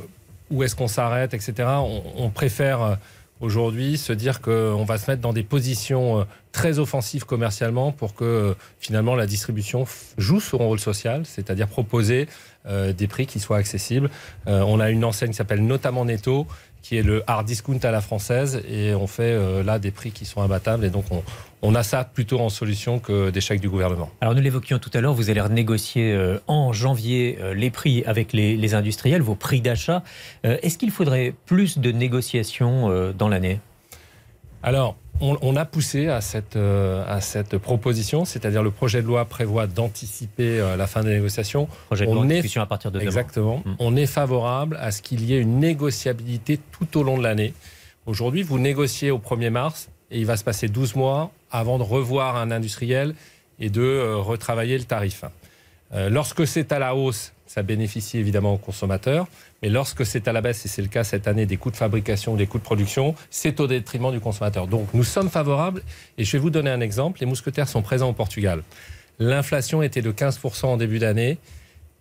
[0.50, 1.54] où est-ce qu'on s'arrête, etc.
[1.78, 2.98] On, on préfère
[3.46, 8.16] aujourd'hui se dire qu'on va se mettre dans des positions euh, très offensif commercialement pour
[8.16, 9.86] que euh, finalement la distribution
[10.18, 12.28] joue son rôle social, c'est-à-dire proposer
[12.66, 14.10] euh, des prix qui soient accessibles.
[14.48, 16.48] On a une enseigne qui s'appelle notamment Netto,
[16.86, 20.24] qui est le hard discount à la française, et on fait là des prix qui
[20.24, 21.06] sont imbattables, et donc
[21.64, 24.12] on, a ça plutôt en solution que des chèques du gouvernement.
[24.22, 28.56] Alors nous l'évoquions tout à l'heure, vous allez renégocier en janvier les prix avec les,
[28.56, 30.04] les industriels, vos prix d'achat.
[30.44, 33.60] Est-ce qu'il faudrait plus de négociations dans l'année?
[34.62, 39.26] Alors, on, a poussé à cette, euh, à cette proposition, c'est-à-dire le projet de loi
[39.26, 41.68] prévoit d'anticiper euh, la fin des négociations.
[41.88, 43.62] Projet de on est, discussion à partir de Exactement.
[43.66, 43.76] Hmm.
[43.80, 47.54] On est favorable à ce qu'il y ait une négociabilité tout au long de l'année.
[48.06, 51.84] Aujourd'hui, vous négociez au 1er mars et il va se passer 12 mois avant de
[51.84, 53.16] revoir un industriel
[53.60, 55.24] et de euh, retravailler le tarif.
[56.10, 59.28] lorsque c'est à la hausse, ça bénéficie évidemment aux consommateurs.
[59.62, 61.76] Mais lorsque c'est à la baisse, et c'est le cas cette année, des coûts de
[61.76, 64.68] fabrication, des coûts de production, c'est au détriment du consommateur.
[64.68, 65.82] Donc nous sommes favorables,
[66.18, 67.20] et je vais vous donner un exemple.
[67.20, 68.64] Les mousquetaires sont présents au Portugal.
[69.20, 71.38] L'inflation était de 15% en début d'année.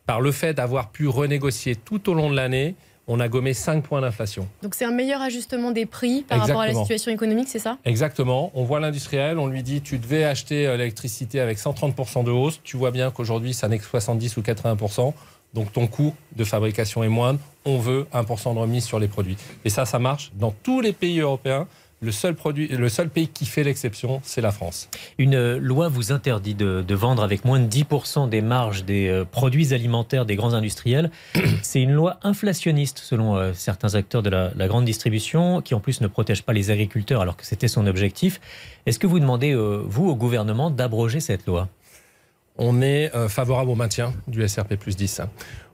[0.06, 2.74] Par le fait d'avoir pu renégocier tout au long de l'année,
[3.06, 4.48] on a gommé 5 points d'inflation.
[4.62, 7.78] Donc c'est un meilleur ajustement des prix par rapport à la situation économique, c'est ça?
[7.84, 8.50] Exactement.
[8.54, 12.60] On voit l'industriel, on lui dit tu devais acheter euh, l'électricité avec 130% de hausse.
[12.64, 15.12] Tu vois bien qu'aujourd'hui ça n'est que 70 ou 80%
[15.54, 17.38] donc ton coût de fabrication est moindre.
[17.64, 19.36] On veut 1% de remise sur les produits.
[19.64, 21.66] Et ça, ça marche dans tous les pays européens.
[22.00, 24.88] Le seul, produit, le seul pays qui fait l'exception, c'est la France.
[25.16, 29.72] Une loi vous interdit de, vendre avec moins de 10% des marges des euh, produits
[29.72, 31.10] alimentaires des grands industriels.
[31.62, 36.00] C'est une loi inflationniste, selon euh, certains acteurs de la, grande distribution, qui en plus
[36.00, 38.40] ne protège pas les agriculteurs alors que c'était son objectif.
[38.86, 41.68] Est-ce que vous demandez, euh, vous, au gouvernement, d'abroger cette loi?
[42.56, 45.22] On est euh, favorable au maintien du SRP plus 10.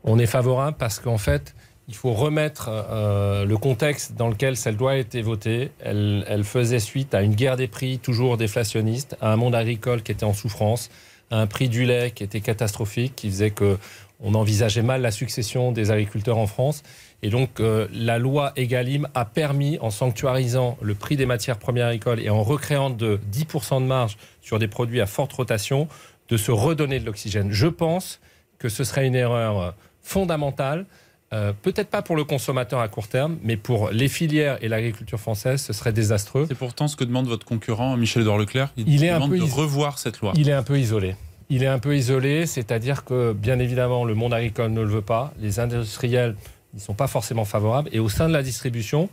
[0.04, 1.54] On est favorable parce qu'en fait,
[1.90, 5.72] il faut remettre euh, le contexte dans lequel cette loi a été votée.
[5.81, 10.12] Elle, faisait suite à une guerre des prix toujours déflationniste, à un monde agricole qui
[10.12, 10.88] était en souffrance,
[11.33, 13.76] à un prix du lait qui était catastrophique, qui faisait que
[14.22, 16.85] on envisageait mal la succession des agriculteurs en France.
[17.22, 21.88] Et donc, euh, la loi Egalim a permis, en sanctuarisant le prix des matières premières
[21.88, 25.88] agricoles et en recréant de 10% de marge sur des produits à forte rotation,
[26.29, 27.50] de se redonner de l'oxygène.
[27.50, 28.20] Je pense
[28.61, 30.87] que ce serait une erreur fondamentale.
[31.33, 35.21] Euh, peut-être pas pour le consommateur à court terme, mais pour les filières et l'agriculture
[35.21, 36.47] française, ce serait désastreux.
[36.49, 38.73] C'est pourtant ce que demande votre concurrent Michel Edouard Leclerc.
[38.77, 40.33] Il, est demande un peu de revoir cette loi.
[40.35, 41.14] Il est un peu isolé.
[41.49, 45.03] Il est un peu isolé, c'est-à-dire que bien évidemment le monde agricole ne le veut
[45.03, 46.37] pas, les industriels
[46.75, 49.09] ne sont pas forcément favorables, et au sein de la distribution,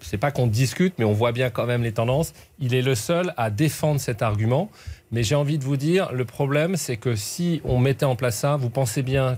[0.00, 2.32] c'est pas qu'on discute, mais on voit bien quand même les tendances.
[2.60, 4.70] Il est le seul à défendre cet argument.
[5.10, 8.36] Mais j'ai envie de vous dire, le problème, c'est que si on mettait en place
[8.38, 9.36] ça, vous pensez bien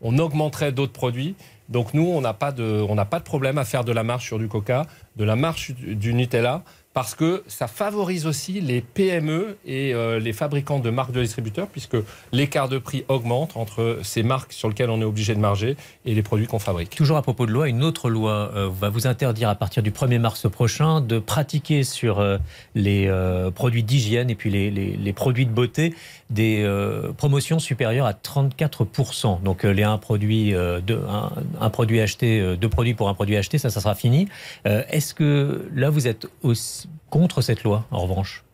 [0.00, 1.34] qu'on augmenterait d'autres produits.
[1.68, 4.38] Donc nous, on n'a pas, de, pas de problème à faire de la marche sur
[4.38, 6.62] du coca, de la marche du Nutella
[6.94, 11.68] parce que ça favorise aussi les PME et euh, les fabricants de marques de distributeurs,
[11.68, 11.96] puisque
[12.32, 16.14] l'écart de prix augmente entre ces marques sur lesquelles on est obligé de marger et
[16.14, 16.90] les produits qu'on fabrique.
[16.90, 19.90] Toujours à propos de loi, une autre loi euh, va vous interdire à partir du
[19.90, 22.38] 1er mars prochain de pratiquer sur euh,
[22.74, 23.08] les
[23.54, 25.94] produits d'hygiène et puis les, produits de beauté
[26.30, 26.68] des
[27.16, 29.42] promotions supérieures à 34%.
[29.42, 33.80] Donc les un produit, un, produit acheté, deux produits pour un produit acheté, ça, ça
[33.80, 34.28] sera fini.
[34.64, 36.77] Est-ce que là, vous êtes aussi
[37.10, 38.44] contre cette loi, en revanche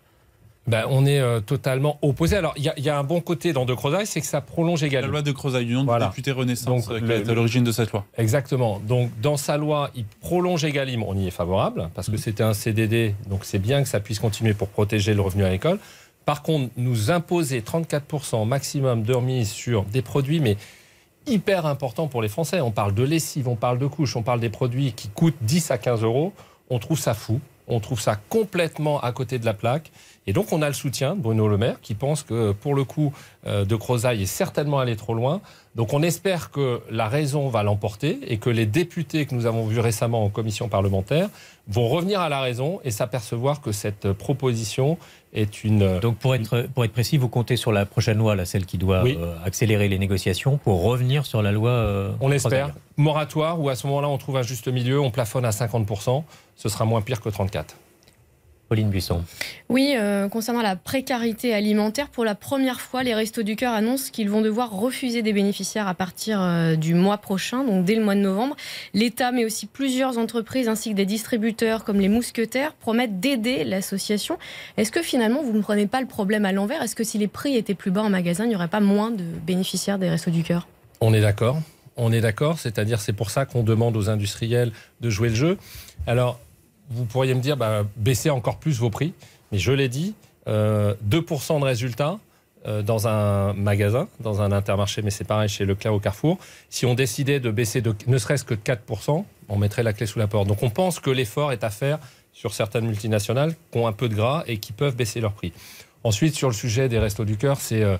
[0.66, 2.36] ben, on est euh, totalement opposé.
[2.36, 5.08] Alors, il y, a un bon côté dans De Crozaille, c'est que ça prolonge également.
[5.08, 7.72] La loi De Crozaille, du nom du député Renaissance, Donc, qui est à l'origine de
[7.72, 8.06] cette loi.
[8.16, 8.80] Exactement.
[8.80, 11.02] Donc, dans sa loi, il prolonge Egalim.
[11.02, 12.18] On y est favorable, parce que mm.
[12.18, 15.78] c'était un CDD, donc c'est bien que ça puisse continuer pour protéger le revenu agricole.
[16.24, 20.56] Par contre, nous imposer 34% maximum de remise sur des produits, mais
[21.26, 22.62] hyper importants pour les Français.
[22.62, 25.70] On parle de lessive, on parle de couches, on parle des produits qui coûtent 10
[25.70, 26.32] à 15 euros.
[26.70, 27.40] On trouve ça fou.
[27.66, 29.90] On trouve ça complètement à côté de la plaque.
[30.26, 32.84] Et donc, on a le soutien de Bruno Le Maire qui pense que, pour le
[32.84, 33.12] coup,
[33.46, 35.40] euh, de Crozaille est certainement allé trop loin.
[35.74, 39.66] Donc, on espère que la raison va l'emporter et que les députés que nous avons
[39.66, 41.28] vus récemment en commission parlementaire
[41.68, 44.98] vont revenir à la raison et s'apercevoir que cette proposition
[45.34, 45.82] est une.
[45.82, 48.66] Euh, Donc, pour être, pour être précis, vous comptez sur la prochaine loi, là, celle
[48.66, 52.14] qui doit euh, accélérer les négociations, pour revenir sur la loi.
[52.20, 52.70] on espère.
[52.96, 56.22] Moratoire, ou à ce moment-là, on trouve un juste milieu, on plafonne à 50%,
[56.56, 57.64] ce sera moins pire que 34%.
[58.68, 59.22] Pauline Buisson.
[59.68, 64.10] Oui, euh, concernant la précarité alimentaire, pour la première fois, les Restos du Cœur annoncent
[64.10, 68.02] qu'ils vont devoir refuser des bénéficiaires à partir euh, du mois prochain, donc dès le
[68.02, 68.56] mois de novembre.
[68.94, 74.38] L'État, mais aussi plusieurs entreprises ainsi que des distributeurs comme les Mousquetaires promettent d'aider l'association.
[74.76, 76.82] Est-ce que finalement, vous ne prenez pas le problème à l'envers?
[76.82, 79.10] Est-ce que si les prix étaient plus bas en magasin, il n'y aurait pas moins
[79.10, 80.66] de bénéficiaires des Restos du Cœur?
[81.00, 81.58] On est d'accord.
[81.96, 85.58] On est d'accord, c'est-à-dire c'est pour ça qu'on demande aux industriels de jouer le jeu.
[86.06, 86.40] Alors,
[86.90, 89.14] vous pourriez me dire, bah, baissez encore plus vos prix.
[89.52, 90.14] Mais je l'ai dit,
[90.48, 92.18] euh, 2% de résultats
[92.66, 96.38] euh, dans un magasin, dans un intermarché, mais c'est pareil chez Leclerc au Carrefour.
[96.70, 100.18] Si on décidait de baisser ne serait-ce que de 4%, on mettrait la clé sous
[100.18, 100.48] la porte.
[100.48, 101.98] Donc on pense que l'effort est à faire
[102.32, 105.52] sur certaines multinationales qui ont un peu de gras et qui peuvent baisser leur prix.
[106.02, 107.96] Ensuite, sur le sujet des restos du cœur, c'est euh,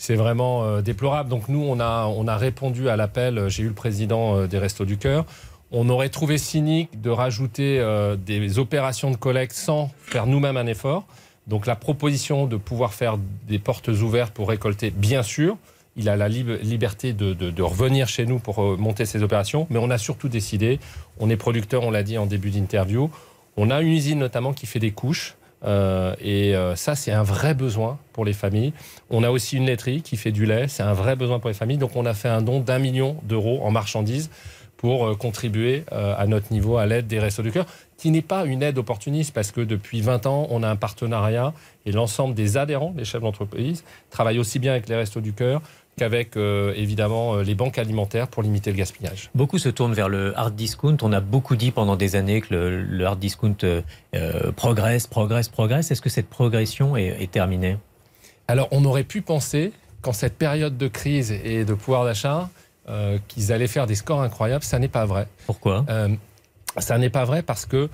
[0.00, 1.28] c'est vraiment euh, déplorable.
[1.28, 3.48] Donc nous, on a, on a répondu à l'appel.
[3.48, 5.26] J'ai eu le président euh, des restos du cœur.
[5.72, 10.66] On aurait trouvé cynique de rajouter euh, des opérations de collecte sans faire nous-mêmes un
[10.66, 11.04] effort.
[11.46, 13.18] Donc la proposition de pouvoir faire
[13.48, 15.56] des portes ouvertes pour récolter, bien sûr,
[15.96, 19.22] il a la lib- liberté de, de- de revenir chez nous pour euh, monter ces
[19.22, 19.66] opérations.
[19.70, 20.80] Mais on a surtout décidé,
[21.18, 23.10] on est producteur, on l'a dit en début d'interview,
[23.56, 25.34] on a une usine notamment qui fait des couches.
[25.64, 28.72] euh, et euh, ça, c'est un vrai besoin pour les familles.
[29.10, 30.68] On a aussi une laiterie qui fait du lait.
[30.68, 31.78] C'est un vrai besoin pour les familles.
[31.78, 34.30] Donc, on a fait un don d'un million d'euros en marchandises
[34.80, 37.66] pour euh, contribuer euh, à notre niveau à l'aide des Restos du Cœur,
[37.98, 41.52] qui n'est pas une aide opportuniste parce que depuis 20 ans, on a un partenariat
[41.84, 45.60] et l'ensemble des adhérents, les chefs d'entreprise, travaillent aussi bien avec les Restos du Cœur
[45.98, 49.28] qu'avec euh, évidemment les banques alimentaires pour limiter le gaspillage.
[49.34, 50.96] Beaucoup se tournent vers le hard discount.
[51.02, 53.82] On a beaucoup dit pendant des années que le, le hard discount euh,
[54.56, 55.90] progresse, progresse, progresse.
[55.90, 57.76] Est-ce que cette progression est, est terminée?
[58.48, 62.48] Alors, on aurait pu penser qu'en cette période de crise et de pouvoir d'achat,
[62.90, 64.64] euh, qu'ils allaient faire des scores incroyables.
[64.64, 65.26] Ça n'est pas vrai.
[65.46, 65.84] Pourquoi?
[65.88, 66.08] Euh,
[66.78, 67.88] ça n'est pas vrai parce que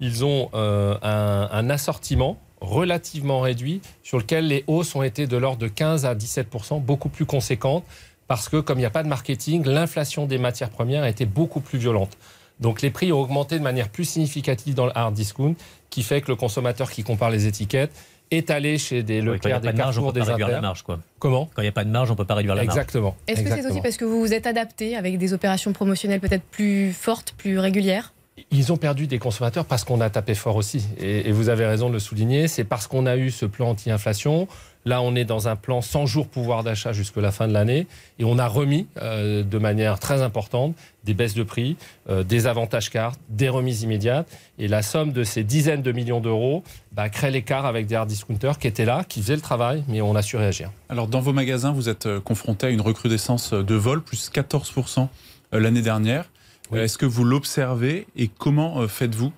[0.00, 5.36] ils ont euh, un, un assortiment relativement réduit sur lequel les hausses ont été de
[5.36, 6.48] l'ordre de 15 à 17
[6.80, 7.84] beaucoup plus conséquentes
[8.28, 11.26] parce que comme il n'y a pas de marketing, l'inflation des matières premières a été
[11.26, 12.16] beaucoup plus violente.
[12.60, 15.54] Donc les prix ont augmenté de manière plus significative dans le hard discount,
[15.90, 17.92] qui fait que le consommateur qui compare les étiquettes
[18.36, 20.00] est allé chez des Oui, Quand il n'y a Leclerc, pas des de marge, on
[20.02, 20.82] Carrefour, peut des pas réduire la marge.
[20.82, 20.98] Quoi.
[21.18, 22.76] Comment Quand il n'y a pas de marge, on peut pas réduire la marge.
[22.76, 23.16] Exactement.
[23.26, 26.44] Est-ce que c'est aussi parce que vous vous êtes adapté avec des opérations promotionnelles peut-être
[26.44, 28.12] plus fortes, plus régulières?
[28.50, 30.82] Ils ont perdu des consommateurs parce qu'on a tapé fort aussi.
[30.98, 32.48] Et, et vous avez raison de le souligner.
[32.48, 34.48] C'est parce qu'on a eu ce plan anti-inflation.
[34.84, 37.86] Là, on est dans un plan 100 jours pouvoir d'achat jusqu'à la fin de l'année.
[38.18, 40.74] Et on a remis euh, de manière très importante
[41.04, 41.76] des baisses de prix,
[42.08, 44.28] euh, des avantages cartes, des remises immédiates.
[44.58, 46.62] Et la somme de ces dizaines de millions d'euros
[46.92, 50.00] bah, crée l'écart avec des hard discounters qui étaient là, qui faisaient le travail, mais
[50.00, 50.70] on a su réagir.
[50.88, 55.08] Alors, dans vos magasins, vous êtes euh, confronté à une recrudescence de vols, plus 14%
[55.54, 56.24] euh, l'année dernière.
[56.70, 56.80] Oui.
[56.80, 59.32] Est-ce que vous l'observez et comment faites-vous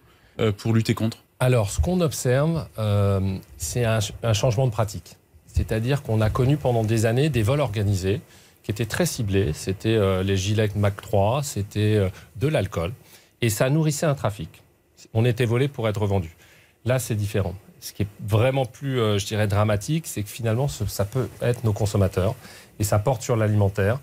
[0.56, 1.24] pour lutter contre?
[1.40, 5.16] Alors, ce qu'on observe, euh, c'est un, un changement de pratique.
[5.58, 8.20] C'est-à-dire qu'on a connu pendant des années des vols organisés
[8.64, 9.52] qui étaient très ciblés.
[9.52, 12.92] C'était euh, les gilets Mac 3, c'était euh, de l'alcool.
[13.40, 14.62] Et ça nourrissait un trafic.
[15.12, 16.34] On était volé pour être vendu.
[16.84, 17.54] Là, c'est différent.
[17.80, 21.28] Ce qui est vraiment plus, euh, je dirais, dramatique, c'est que finalement, ce- ça peut
[21.40, 22.34] être nos consommateurs.
[22.80, 24.00] Et ça porte sur l'alimentaire.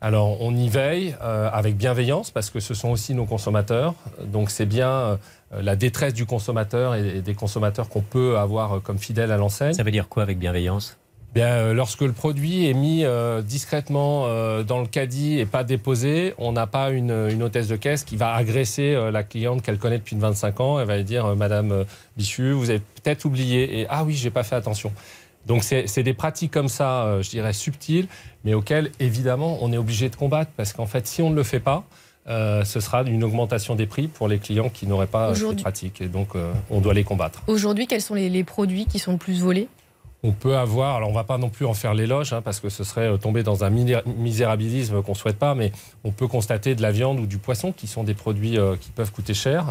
[0.00, 3.94] Alors, on y veille euh, avec bienveillance parce que ce sont aussi nos consommateurs.
[4.24, 5.16] Donc, c'est bien euh,
[5.58, 9.38] la détresse du consommateur et, et des consommateurs qu'on peut avoir euh, comme fidèles à
[9.38, 9.72] l'enseigne.
[9.72, 10.98] Ça veut dire quoi avec bienveillance?
[11.34, 13.04] Bien, lorsque le produit est mis
[13.44, 14.22] discrètement
[14.62, 18.16] dans le caddie et pas déposé, on n'a pas une, une hôtesse de caisse qui
[18.16, 20.80] va agresser la cliente qu'elle connaît depuis 25 ans.
[20.80, 21.84] Elle va lui dire Madame
[22.16, 23.80] Bichu, vous avez peut-être oublié.
[23.80, 24.94] Et ah oui, j'ai pas fait attention.
[25.44, 28.08] Donc c'est des pratiques comme ça, je dirais subtiles,
[28.46, 31.42] mais auxquelles évidemment on est obligé de combattre parce qu'en fait, si on ne le
[31.42, 31.82] fait pas,
[32.28, 36.00] euh, ce sera une augmentation des prix pour les clients qui n'auraient pas Aujourd'hui- pratiques.
[36.00, 37.42] Et donc, euh, on doit les combattre.
[37.48, 39.68] Aujourd'hui, quels sont les, les produits qui sont le plus volés?
[40.22, 42.68] On peut avoir, alors on va pas non plus en faire l'éloge, hein, parce que
[42.68, 45.72] ce serait euh, tomber dans un misérabilisme qu'on souhaite pas, mais
[46.04, 48.90] on peut constater de la viande ou du poisson qui sont des produits euh, qui
[48.90, 49.66] peuvent coûter cher.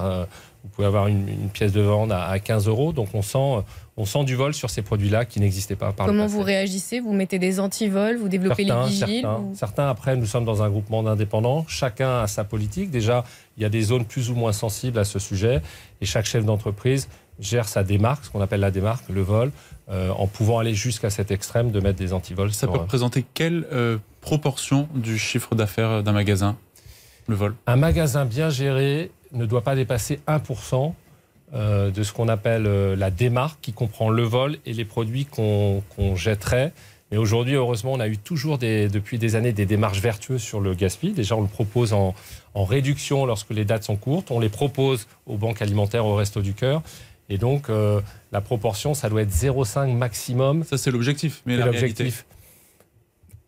[0.64, 3.64] Vous pouvez avoir une, une pièce de viande à, à 15 euros, donc on sent,
[3.98, 6.36] on sent du vol sur ces produits-là qui n'existaient pas par le Comment passé.
[6.36, 7.00] vous réagissez?
[7.00, 10.44] Vous mettez des antivols Vous développez Certains, les vigiles certains, ou- certains, après, nous sommes
[10.46, 11.64] dans un groupement d'indépendants.
[11.70, 12.92] Chacun a sa politique.
[12.92, 13.24] Déjà,
[13.58, 15.62] il y a des zones plus ou moins sensibles à ce sujet.
[16.02, 17.08] Et chaque chef d'entreprise
[17.40, 19.52] gère sa démarque, ce qu'on appelle la démarque, le vol,
[19.90, 22.52] euh, en pouvant aller jusqu'à cet extrême de mettre des antivols.
[22.54, 26.58] Ça sur, peut euh, représenter quelle euh, proportion du chiffre d'affaires d'un magasin,
[27.28, 27.56] le vol?
[27.68, 30.94] Un magasin bien géré ne doit pas dépasser 1%
[31.54, 35.26] euh, de ce qu'on appelle euh, la démarque, qui comprend le vol et les produits
[35.26, 35.84] qu'on
[36.16, 36.74] jetterait.
[37.12, 40.60] Mais aujourd'hui, heureusement, on a eu toujours des, depuis des années des démarches vertueuses sur
[40.60, 41.16] le gaspillage.
[41.16, 42.16] Déjà, on le propose en,
[42.56, 44.32] en réduction lorsque les dates sont courtes.
[44.32, 46.82] On les propose aux banques alimentaires, aux Restos du Cœur.
[47.30, 51.42] Et donc, euh, la proportion, ça doit être 0,5 maximum Ça, c'est l'objectif.
[51.46, 52.26] Mais l'objectif.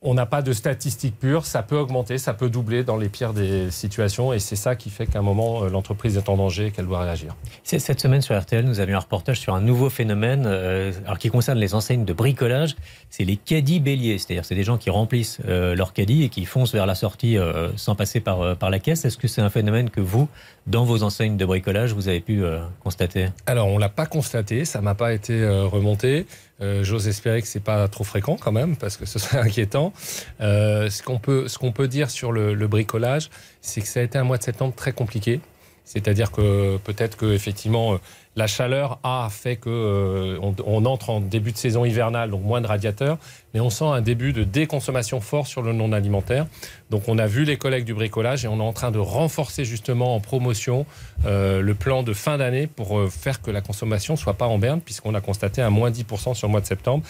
[0.08, 3.34] On n'a pas de statistiques pures, ça peut augmenter, ça peut doubler dans les pires
[3.34, 6.68] des situations et c'est ça qui fait qu'à un moment euh, l'entreprise est en danger
[6.68, 7.36] et qu'elle doit réagir.
[7.64, 11.30] Cette semaine sur RTL, nous avions un reportage sur un nouveau phénomène euh, alors qui
[11.30, 12.78] concerne les enseignes de bricolage,
[13.10, 16.46] c'est les caddies béliers, c'est-à-dire c'est des gens qui remplissent euh, leur caddie et qui
[16.46, 17.38] foncent vers la sortie
[17.76, 19.06] sans passer par, par la caisse.
[19.06, 20.28] Est-ce que c'est un phénomène que vous,
[20.68, 22.44] dans vos enseignes de bricolage, vous avez pu
[22.84, 23.30] constater?
[23.46, 26.26] Alors on l'a pas constaté, ça m'a pas été remonté.
[26.60, 29.94] Euh, j'ose espérer que c'est pas trop fréquent quand même, parce que ce serait inquiétant.
[30.42, 33.30] Euh, ce qu'on peut, ce qu'on peut dire sur le, le bricolage,
[33.62, 35.40] c'est que ça a été un mois de septembre très compliqué.
[35.86, 37.98] C'est-à-dire que peut-être que effectivement euh,
[38.38, 42.62] la chaleur a fait que euh, on, entre en début de saison hivernale, donc moins
[42.62, 43.18] de radiateurs,
[43.54, 46.46] mais on sent un début de déconsommation fort sur le non alimentaire.
[46.92, 49.66] Donc on a vu les collègues du bricolage et on est en train de renforcer
[49.66, 50.86] justement en promotion
[51.26, 54.82] euh, le plan de fin d'année pour faire que la consommation soit pas en berne,
[54.82, 57.04] puisqu'on a constaté un moins 10% sur le mois de septembre,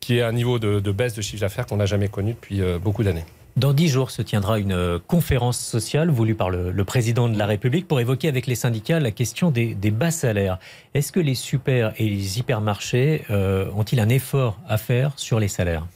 [0.00, 2.60] qui est un niveau de, de baisse de chiffre d'affaires qu'on n'a jamais connu depuis
[2.82, 3.24] beaucoup d'années.
[3.58, 7.44] Dans dix jours se tiendra une euh, conférence sociale voulue par le, président de la
[7.44, 10.60] République pour évoquer avec les syndicats la question des, bas salaires.
[10.94, 15.48] Est-ce que les super et les hypermarchés euh, ont-ils un effort à faire sur les
[15.48, 15.88] salaires?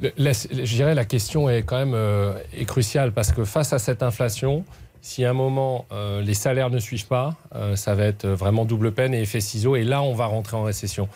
[0.00, 2.32] Je dirais la question est quand même euh,
[2.66, 4.64] cruciale parce que face à cette inflation,
[5.02, 5.84] si à un moment
[6.22, 7.34] les salaires ne suivent pas,
[7.74, 9.74] ça va être vraiment double peine et effet ciseau.
[9.76, 11.08] Et là, on va rentrer en récession.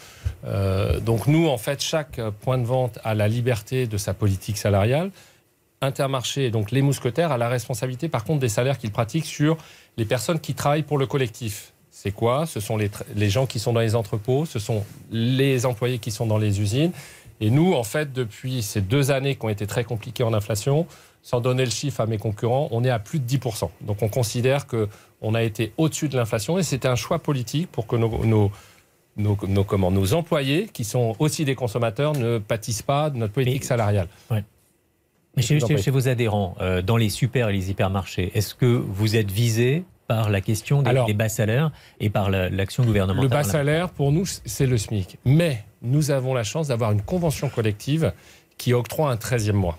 [1.02, 5.10] donc nous, en fait, chaque point de vente a la liberté de sa politique salariale.
[5.84, 9.56] Intermarché, donc les mousquetaires, a la responsabilité par contre des salaires qu'ils pratiquent sur
[9.96, 11.72] les personnes qui travaillent pour le collectif.
[11.90, 12.46] C'est quoi?
[12.46, 16.10] Ce sont les, les, gens qui sont dans les entrepôts, ce sont les employés qui
[16.10, 16.92] sont dans les usines.
[17.40, 20.86] Et nous, en fait, depuis ces deux années qui ont été très compliquées en inflation,
[21.22, 23.70] sans donner le chiffre à mes concurrents, on est à plus de 10%.
[23.80, 27.86] Donc on considère qu'on a été au-dessus de l'inflation et c'était un choix politique pour
[27.86, 28.52] que nos, nos
[29.16, 33.64] nos, nos, nos, employés, qui sont aussi des consommateurs, ne pâtissent pas de notre politique
[33.64, 34.08] salariale.
[35.36, 39.30] Mais chez, vos adhérents, euh, dans les super et les hypermarchés, est-ce que vous êtes
[39.30, 44.12] visé par la question des, bas salaires et par l'action gouvernementale Le bas salaire, pour
[44.12, 45.18] nous, c'est le SMIC.
[45.24, 48.12] Mais nous avons la chance d'avoir une convention collective
[48.58, 49.78] qui octroie un 13e mois.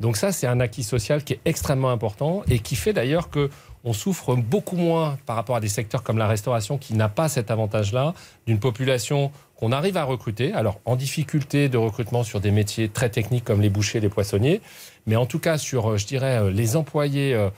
[0.00, 3.50] Donc ça, c'est un acquis social qui est extrêmement important et qui fait d'ailleurs que
[3.84, 7.28] on souffre beaucoup moins par rapport à des secteurs comme la restauration qui n'a pas
[7.28, 8.14] cet avantage-là,
[8.46, 13.10] d'une population qu'on arrive à recruter, alors en difficulté de recrutement sur des métiers très
[13.10, 14.60] techniques comme les bouchers, les poissonniers,
[15.06, 17.50] mais en tout cas sur, euh, je dirais, euh, les employés euh,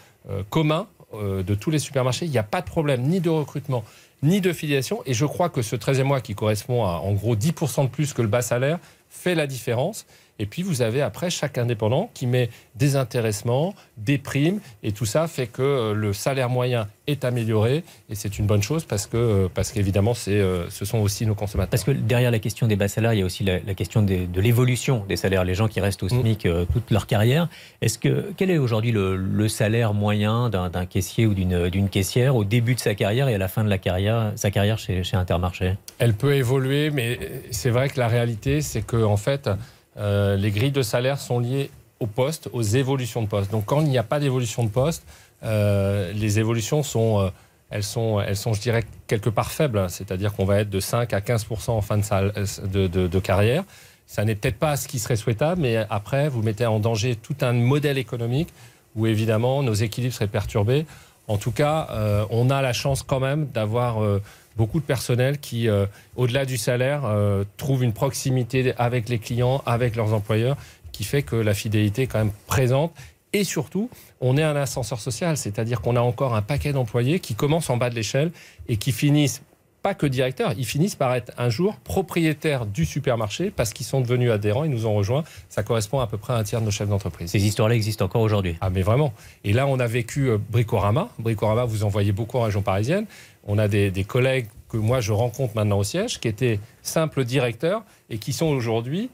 [0.48, 3.82] communs de tous les supermarchés, il n'y a pas de problème ni de recrutement
[4.22, 5.02] ni de filiation.
[5.06, 8.12] Et je crois que ce 13e mois qui correspond à en gros 10% de plus
[8.12, 8.78] que le bas salaire
[9.08, 10.06] fait la différence.
[10.40, 15.04] Et puis vous avez après chaque indépendant qui met des intéressements, des primes, et tout
[15.04, 19.06] ça fait que euh, le salaire moyen est amélioré, et c'est une bonne chose parce
[19.06, 21.68] que euh, parce qu'évidemment c'est euh, ce sont aussi nos consommateurs.
[21.68, 24.40] Parce que derrière la question des bas salaires, il y a aussi la, question de
[24.40, 26.20] l'évolution des salaires, les gens qui restent au mm.
[26.22, 27.48] SMIC toute leur carrière.
[27.82, 32.74] Est-ce que quel est aujourd'hui le, salaire moyen d'un caissier ou d'une caissière au début
[32.74, 35.74] de sa carrière et à la fin de la carrière, sa carrière chez, chez Intermarché?
[35.98, 37.18] Elle peut évoluer, mais
[37.50, 39.50] c'est vrai que la réalité c'est que en fait
[40.00, 41.70] euh, les grilles de salaire sont liées
[42.00, 43.50] au poste, aux évolutions de poste.
[43.50, 45.04] Donc quand il n'y a pas d'évolution de poste,
[45.42, 47.30] euh, les évolutions sont, euh,
[47.68, 49.86] elles sont, elles sont, je dirais, quelque part faibles.
[49.90, 53.64] C'est-à-dire qu'on va être de 5 à 15 en fin de, de, carrière.
[54.06, 57.36] Ça n'est peut-être pas ce qui serait souhaitable, mais après, vous mettez en danger tout
[57.42, 58.48] un modèle économique
[58.96, 60.84] où évidemment nos équilibres seraient perturbés.
[61.28, 64.02] En tout cas, on a la chance quand même d'avoir
[64.60, 65.86] beaucoup de personnel qui, euh,
[66.16, 70.58] au-delà du salaire, euh, trouve une proximité avec les clients, avec leurs employeurs,
[70.92, 72.92] qui fait que la fidélité est quand même présente.
[73.32, 73.88] Et surtout,
[74.20, 77.78] on est un ascenseur social, c'est-à-dire qu'on a encore un paquet d'employés qui commencent en
[77.78, 78.32] bas de l'échelle
[78.68, 79.40] et qui finissent
[79.82, 84.00] pas que directeurs, ils finissent par être un jour propriétaires du supermarché parce qu'ils sont
[84.00, 85.24] devenus adhérents, ils nous ont rejoints.
[85.48, 87.30] Ça correspond à peu près à un tiers de nos chefs d'entreprise.
[87.30, 88.56] Ces histoires-là existent encore aujourd'hui.
[88.60, 89.12] Ah mais vraiment.
[89.44, 91.08] Et là, on a vécu euh, Bricorama.
[91.18, 93.06] Bricorama, vous en voyez beaucoup en région parisienne.
[93.52, 97.24] On a des, des collègues que moi je rencontre maintenant au siège qui étaient simples
[97.24, 99.10] directeurs et qui sont aujourd'hui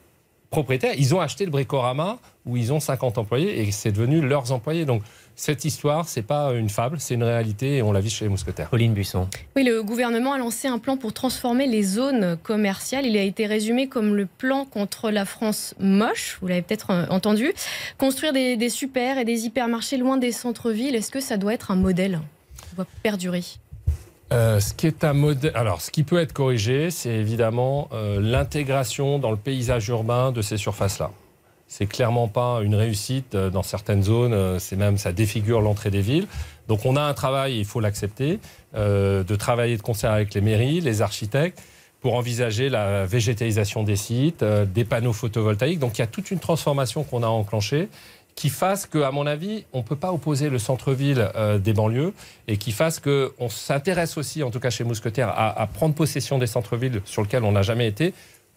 [0.51, 0.93] propriétaires.
[0.99, 4.85] Ils ont acheté le Bricorama où ils ont 50 employés et c'est devenu leurs employés.
[4.85, 5.03] Donc
[5.37, 8.29] cette histoire, c'est pas une fable, c'est une réalité et on la vit chez les
[8.29, 8.69] mousquetaires.
[8.69, 9.27] Pauline Buisson.
[9.57, 13.07] Oui, le gouvernement a lancé un plan pour transformer les zones commerciales.
[13.07, 17.07] Il a été résumé comme le plan contre la France moche, vous l'avez peut-être euh,
[17.09, 17.55] entendu.
[17.97, 21.71] Construire des, des super et des hypermarchés loin des centres-villes, est-ce que ça doit être
[21.71, 22.21] un modèle?
[22.69, 23.43] Qui doit perdurer
[24.33, 25.17] euh, ce qui est un
[25.55, 30.43] alors ce qui peut être corrigé, c'est évidemment euh, l'intégration dans le paysage urbain de
[30.43, 31.11] ces surfaces-là.
[31.69, 34.33] C'est clairement pas une réussite euh, dans certaines zones.
[34.33, 36.27] Euh, c'est même ça défigure l'entrée des villes.
[36.69, 38.39] Donc on a un travail, il faut l'accepter,
[38.77, 41.61] euh, de travailler de concert avec les mairies, les architectes,
[42.01, 45.81] pour envisager la végétalisation des sites, des panneaux photovoltaïques.
[45.81, 47.89] Donc il y a toute une transformation qu'on a enclenchée
[48.37, 51.73] qui fasse que, à mon avis, on ne peut pas opposer le centre-ville euh, des
[51.73, 52.13] banlieues
[52.47, 56.47] et qui fasse qu'on s'intéresse aussi, en tout cas chez Mousquetaire, à, prendre possession des
[56.47, 58.13] centres-villes sur lesquels on n'a jamais été,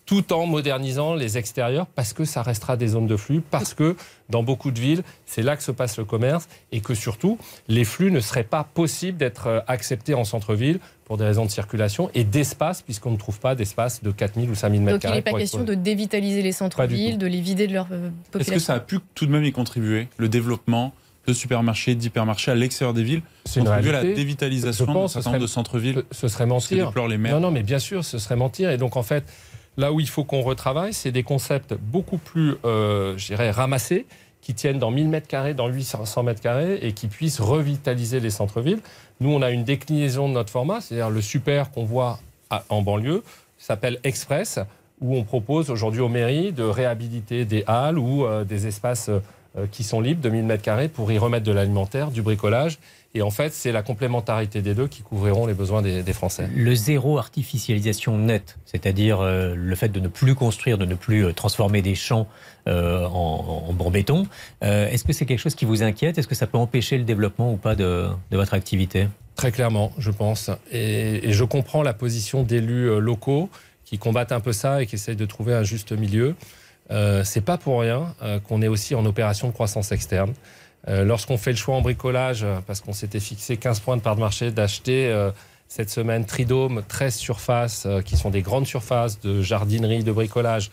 [0.10, 3.96] tout en modernisant les extérieurs parce que ça restera des zones de flux, parce que
[4.28, 7.38] dans beaucoup de villes, c'est là que se passe le commerce et que surtout,
[7.68, 11.52] les flux ne seraient pas possibles d'être euh, acceptés en centre-ville pour des raisons de
[11.52, 15.12] circulation et d'espace, puisqu'on ne trouve pas d'espace de 4000 ou 5000 mètres carrés.
[15.14, 18.12] Donc il n'est pas question de dévitaliser les centres-villes, de les vider de leur population.
[18.34, 20.92] Euh, Est-ce que ça a pu tout de même y contribuer, le développement
[21.28, 25.48] de supermarchés, d'hypermarchés à l'extérieur des villes, c'est à la dévitalisation d'un certain nombre de
[25.48, 26.92] centre-villes Ce serait mentir.
[27.08, 28.72] Les non, non, mais bien sûr, ce serait mentir.
[28.72, 29.24] Et donc en fait,
[29.80, 34.06] Là où il faut qu'on retravaille, c'est des concepts beaucoup plus, euh, ramassés,
[34.42, 38.30] qui tiennent dans 1000 mètres carrés, dans 800 mètres carrés, et qui puissent revitaliser les
[38.30, 38.82] centres-villes.
[39.22, 42.20] Nous, on a une déclinaison de notre format, c'est-à-dire le super qu'on voit
[42.68, 43.24] en banlieue,
[43.58, 44.60] s'appelle Express,
[45.00, 49.66] où on propose aujourd'hui aux mairies de réhabiliter des halles ou euh, des espaces euh,
[49.72, 52.80] qui sont libres de 1000 mètres carrés pour y remettre de l'alimentaire, du bricolage
[53.16, 56.48] et en fait, c'est la complémentarité des deux qui couvriront les besoins des, Français.
[56.56, 61.26] Le zéro artificialisation nette, c'est-à-dire euh, le fait de ne plus construire, de ne plus
[61.26, 62.28] euh, transformer des champs
[62.68, 64.28] euh, en, bon béton,
[64.62, 66.18] est-ce que c'est quelque chose qui vous inquiète?
[66.18, 69.08] Est-ce que ça peut empêcher le développement ou pas de, votre activité?
[69.36, 70.52] Très clairement, je pense.
[70.72, 73.50] Et, et je comprends la position d'élus locaux
[73.86, 76.36] qui combattent un peu ça et qui essayent de trouver un juste milieu.
[76.92, 78.16] Euh, c'est pas pour rien
[78.48, 80.34] qu'on est aussi en opération de croissance externe.
[80.88, 84.16] Euh, lorsqu'on fait le choix en bricolage, parce qu'on s'était fixé 15 points de part
[84.16, 85.32] de marché, d'acheter euh,
[85.68, 90.72] cette semaine Tridome 13 surfaces, euh, qui sont des grandes surfaces de jardinerie, de bricolage,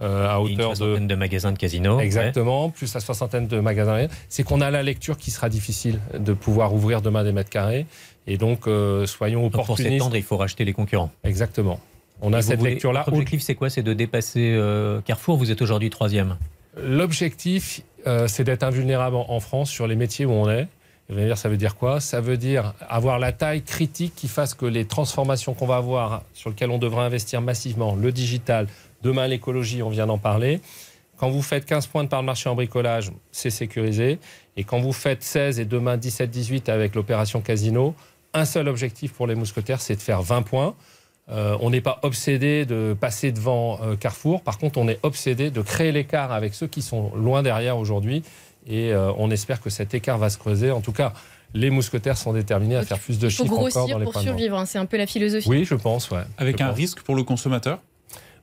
[0.00, 0.96] à hauteur de...
[0.98, 1.98] de magasins de casino.
[1.98, 4.06] Exactement, plus la soixantaine de magasins.
[4.28, 7.84] C'est qu'on a la lecture qui sera difficile de pouvoir ouvrir demain des mètres carrés.
[8.28, 8.68] Et donc,
[9.06, 9.66] soyons opportunistes.
[9.66, 11.10] pour s'étendre, il faut racheter les concurrents.
[11.24, 11.80] Exactement.
[12.20, 13.06] On a cette lecture-là.
[13.08, 13.70] L'objectif, c'est quoi?
[13.70, 14.56] C'est de dépasser
[15.04, 15.36] Carrefour?
[15.36, 16.36] Vous êtes aujourd'hui troisième.
[16.80, 20.66] L'objectif, euh, c'est d'être invulnérable en France sur les métiers où on est.
[21.36, 22.00] Ça veut dire quoi?
[22.00, 26.22] Ça veut dire avoir la taille critique qui fasse que les transformations qu'on va avoir,
[26.34, 28.66] sur lesquelles on devra investir massivement, le digital,
[29.02, 30.60] demain l'écologie, on vient d'en parler.
[31.16, 34.18] Quand vous faites 15 points de part de marché en bricolage, c'est sécurisé.
[34.56, 37.94] Et quand vous faites 16 et demain 17-18 avec l'opération Casino,
[38.34, 40.74] un seul objectif pour les mousquetaires, c'est de faire 20 points.
[41.30, 44.42] Euh, on n'est pas obsédé de passer devant euh, Carrefour.
[44.42, 48.22] Par contre, on est obsédé de créer l'écart avec ceux qui sont loin derrière aujourd'hui.
[48.66, 50.70] Et euh, on espère que cet écart va se creuser.
[50.70, 51.12] En tout cas,
[51.54, 54.58] les mousquetaires sont déterminés à faire plus de chiffres encore dans les pour survivre.
[54.58, 54.66] Hein.
[54.66, 55.48] c'est un peu la philosophie.
[55.48, 56.10] Oui, je pense.
[56.10, 56.22] Ouais.
[56.38, 57.78] Avec un risque pour le consommateur?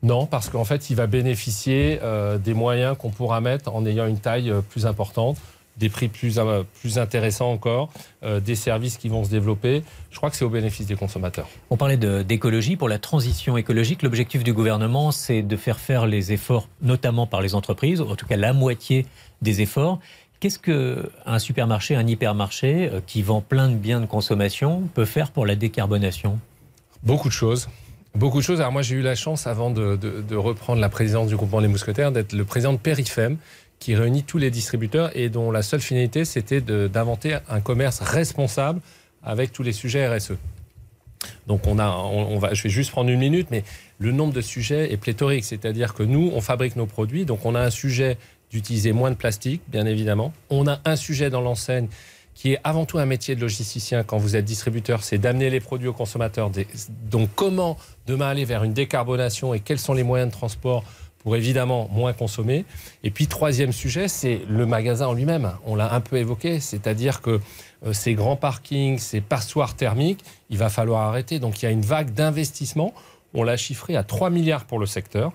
[0.04, 2.00] Non, parce qu'en fait, il va bénéficier
[2.44, 5.38] des moyens qu'on pourra mettre en ayant une taille plus importante
[5.78, 7.90] des prix plus, euh, plus intéressants encore,
[8.24, 9.84] euh, des services qui vont se développer.
[10.12, 11.48] Je crois que c'est au bénéfice des consommateurs.
[11.70, 12.76] On parlait d'écologie.
[12.76, 17.42] Pour la transition écologique, l'objectif du gouvernement, c'est de faire faire les efforts, notamment par
[17.42, 19.06] les entreprises, en tout cas la moitié
[19.42, 20.00] des efforts.
[20.40, 25.32] Qu'est-ce qu'un supermarché, un hypermarché euh, qui vend plein de biens de consommation peut faire
[25.32, 26.40] pour la décarbonation?
[27.04, 27.70] Beaucoup de choses.
[28.16, 28.62] Beaucoup de choses.
[28.62, 31.68] Alors moi, j'ai eu la chance, avant de, de, reprendre la présidence du groupement des
[31.68, 33.38] mousquetaires, d'être le président de Périfem,
[33.80, 38.82] qui réunit tous les distributeurs et dont la seule finalité, c'était d'inventer un commerce responsable
[39.24, 40.34] avec tous les sujets RSE.
[41.48, 43.64] Donc on a, on, va, je vais juste prendre une minute, mais
[44.00, 45.46] le nombre de sujets est pléthorique.
[45.46, 48.18] C'est-à-dire que nous, on fabrique nos produits, donc on a un sujet
[48.52, 50.34] d'utiliser moins de plastique, bien évidemment.
[50.50, 51.88] On a un sujet dans l'enseigne
[52.36, 55.62] qui est avant tout un métier de logisticien quand vous êtes distributeur, c'est d'amener les
[55.62, 56.52] produits aux consommateurs.
[57.10, 60.84] Donc comment demain aller vers une décarbonation et quels sont les moyens de transport
[61.26, 62.66] pour évidemment moins consommer.
[63.04, 65.54] Et puis troisième sujet, c'est le magasin en lui-même.
[65.66, 67.42] On l'a un peu évoqué, c'est-à-dire que
[67.84, 71.40] euh, ces grands parkings, ces passoires thermiques, il va falloir arrêter.
[71.40, 72.94] Donc il y a une vague d'investissement.
[73.34, 75.32] On l'a chiffré à 3 milliards pour le secteur.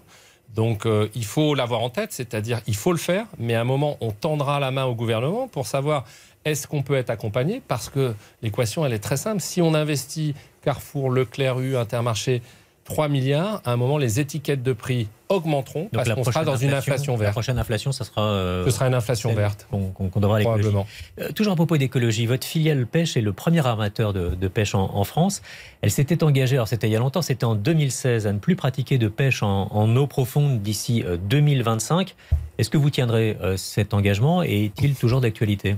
[0.54, 3.64] Donc euh, il faut l'avoir en tête, c'est-à-dire il faut le faire, mais à un
[3.64, 6.04] moment on tendra la main au gouvernement pour savoir
[6.44, 9.40] est-ce qu'on peut être accompagné Parce que l'équation elle est très simple.
[9.40, 12.42] Si on investit Carrefour, Leclerc, U, Intermarché
[12.90, 16.72] 3 milliards, à un moment les étiquettes de prix augmenteront parce qu'on sera dans une
[16.72, 17.28] inflation verte.
[17.28, 18.22] La prochaine inflation, ça sera.
[18.22, 19.68] Euh, Ce sera une inflation verte.
[19.70, 20.88] Qu'on devra Probablement.
[21.20, 25.04] Euh, toujours à propos d'écologie, votre filiale pêche est le premier armateur de, pêche en,
[25.04, 25.40] France.
[25.82, 28.56] Elle s'était engagée, alors c'était il y a longtemps, c'était en 2016, à ne plus
[28.56, 32.08] pratiquer de pêche en, eau profonde d'ici 2025.
[32.10, 35.76] Euh, Est-ce que vous tiendrez cet engagement et est-il toujours d'actualité?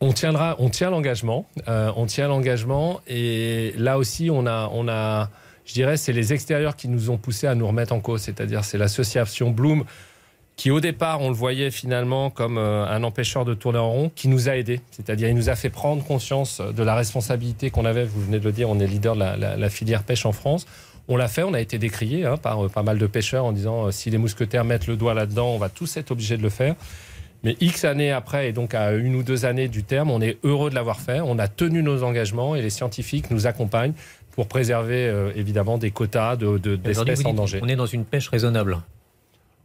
[0.00, 5.30] On tiendra, on tient l'engagement, on tient l'engagement et là aussi on a, on a
[5.64, 8.22] je dirais, c'est les extérieurs qui nous ont poussés à nous remettre en cause.
[8.22, 9.84] C'est-à-dire, c'est l'association Bloom
[10.56, 14.12] qui, au départ, on le voyait finalement comme euh, un empêcheur de tourner en rond,
[14.14, 14.80] qui nous a aidés.
[14.92, 18.04] C'est-à-dire, il nous a fait prendre conscience de la responsabilité qu'on avait.
[18.04, 20.66] Vous venez de le dire, on est leader de la, filière pêche en France.
[21.08, 23.90] On l'a fait, on a été décrié hein, par pas mal de pêcheurs en disant
[23.90, 26.76] si les mousquetaires mettent le doigt là-dedans, on va tous être obligés de le faire.
[27.42, 30.38] Mais X années après, et donc à une ou deux années du terme, on est
[30.44, 31.20] heureux de l'avoir fait.
[31.20, 33.92] On a tenu nos engagements et les scientifiques nous accompagnent
[34.34, 37.60] pour préserver évidemment des quotas d'espèces de, en danger.
[37.62, 38.78] On est dans une pêche raisonnable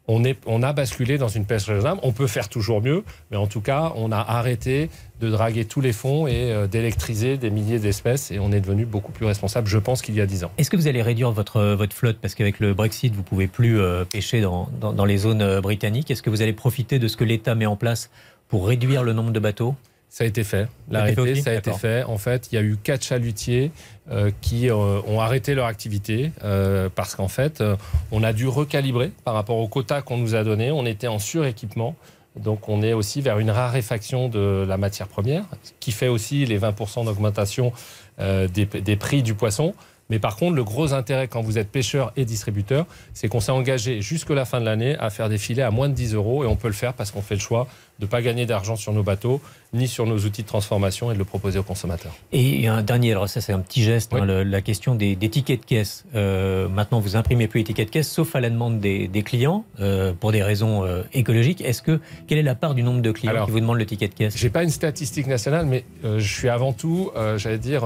[0.09, 1.99] on, est, on a basculé dans une pêche raisonnable.
[2.03, 4.89] On peut faire toujours mieux, mais en tout cas, on a arrêté
[5.22, 8.86] de draguer tous les fonds et euh, d'électriser des milliers d'espèces et on est devenu
[8.86, 10.51] beaucoup plus responsable, je pense, qu'il y a dix ans.
[10.57, 12.17] Est-ce que vous allez réduire votre, votre flotte?
[12.20, 16.09] Parce qu'avec le Brexit, vous pouvez plus euh, pêcher dans, dans, les zones euh, britanniques
[16.09, 18.09] Est-ce que vous allez profiter de ce que l'État met en place
[18.47, 19.76] pour réduire le nombre de bateaux?
[20.10, 20.68] Ça a été fait.
[20.89, 22.03] L'arrêté, ça a été fait.
[22.03, 23.72] En fait, il y a eu quatre chalutiers
[24.10, 24.76] euh, qui euh,
[25.07, 27.64] ont arrêté leur activité euh, parce qu'en fait,
[28.12, 30.72] on a dû recalibrer par rapport aux quotas qu'on nous a donnés.
[30.72, 31.95] On était en suréquipement.
[32.36, 35.45] Donc on est aussi vers une raréfaction de la matière première,
[35.80, 37.74] qui fait aussi les 20% d'augmentation
[38.20, 39.74] des, des prix du poisson.
[40.10, 43.51] Mais par contre, le gros intérêt quand vous êtes pêcheur et distributeur, c'est qu'on s'est
[43.51, 46.43] engagé jusque la fin de l'année à faire des filets à moins de 10 euros
[46.43, 47.68] et on peut le faire parce qu'on fait le choix
[47.99, 49.41] de ne pas gagner d'argent sur nos bateaux
[49.74, 52.16] ni sur nos outils de transformation et de le proposer aux consommateurs.
[52.32, 55.66] Et un dernier, alors ça c'est un petit geste, hein, la question des, tickets de
[55.66, 56.05] caisse.
[56.16, 59.66] Euh, maintenant, vous imprimez plus les tickets de caisse, sauf à la demande des, clients,
[59.80, 61.62] euh, pour des raisons euh, écologiques.
[61.62, 64.07] Est-ce que quelle est la part du nombre de clients qui vous demandent le ticket
[64.07, 64.36] de caisse?
[64.38, 67.84] J'ai pas une statistique nationale, mais je suis avant tout, j'allais dire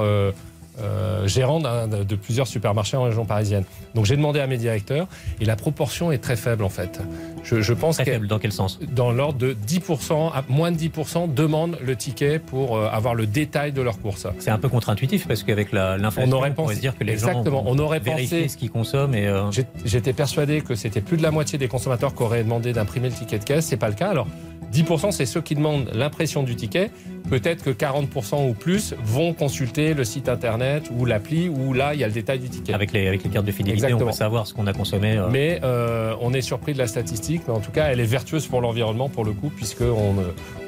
[0.81, 3.63] euh, gérant de plusieurs supermarchés en région parisienne.
[3.95, 5.07] Donc j'ai demandé à mes directeurs
[5.39, 6.99] et la proportion est très faible en fait.
[7.43, 8.79] Je, je pense très faible, dans quel sens?
[8.91, 13.27] Dans l'ordre de 10%, à moins de 10% demandent le ticket pour euh, avoir le
[13.27, 14.27] détail de leur course.
[14.39, 17.71] C'est un peu contre-intuitif parce qu'avec l'inflation, on aurait pensé, dire que les exactement, gens
[17.71, 19.15] on aurait pensé ce qu'ils consomment.
[19.15, 19.51] Et euh,
[19.85, 23.15] J'étais persuadé que c'était plus de la moitié des consommateurs qui auraient demandé d'imprimer le
[23.15, 23.65] ticket de caisse.
[23.65, 24.09] C'est pas le cas.
[24.09, 24.27] Alors
[24.73, 26.89] 10%, c'est ceux qui demandent l'impression du ticket.
[27.29, 31.99] Peut-être que 40% ou plus vont consulter le site internet ou l'appli où là, il
[31.99, 32.73] y a le détail du ticket.
[32.73, 35.17] Avec les, avec les cartes de fidélité, on peut savoir ce qu'on a consommé.
[35.17, 35.27] Euh.
[35.31, 38.47] Mais euh, on est surpris de la statistique, mais en tout cas, elle est vertueuse
[38.47, 40.15] pour l'environnement pour le coup, puisqu'on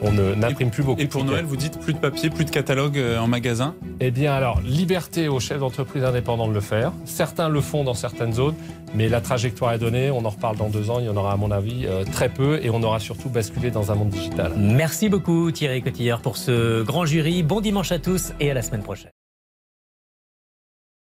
[0.01, 1.01] on n'imprime plus beaucoup.
[1.01, 4.11] Et pour Noël, vous dites plus de papier, plus de catalogue euh, en magasin Eh
[4.11, 6.91] bien, alors, liberté aux chefs d'entreprise indépendants de le faire.
[7.05, 8.55] Certains le font dans certaines zones,
[8.93, 10.09] mais la trajectoire est donnée.
[10.09, 10.99] On en reparle dans deux ans.
[10.99, 13.91] Il y en aura, à mon avis, très peu, et on aura surtout basculé dans
[13.91, 14.53] un monde digital.
[14.57, 17.43] Merci beaucoup, Thierry Cotillard, pour ce grand jury.
[17.43, 19.14] Bon dimanche à tous et à la semaine prochaine.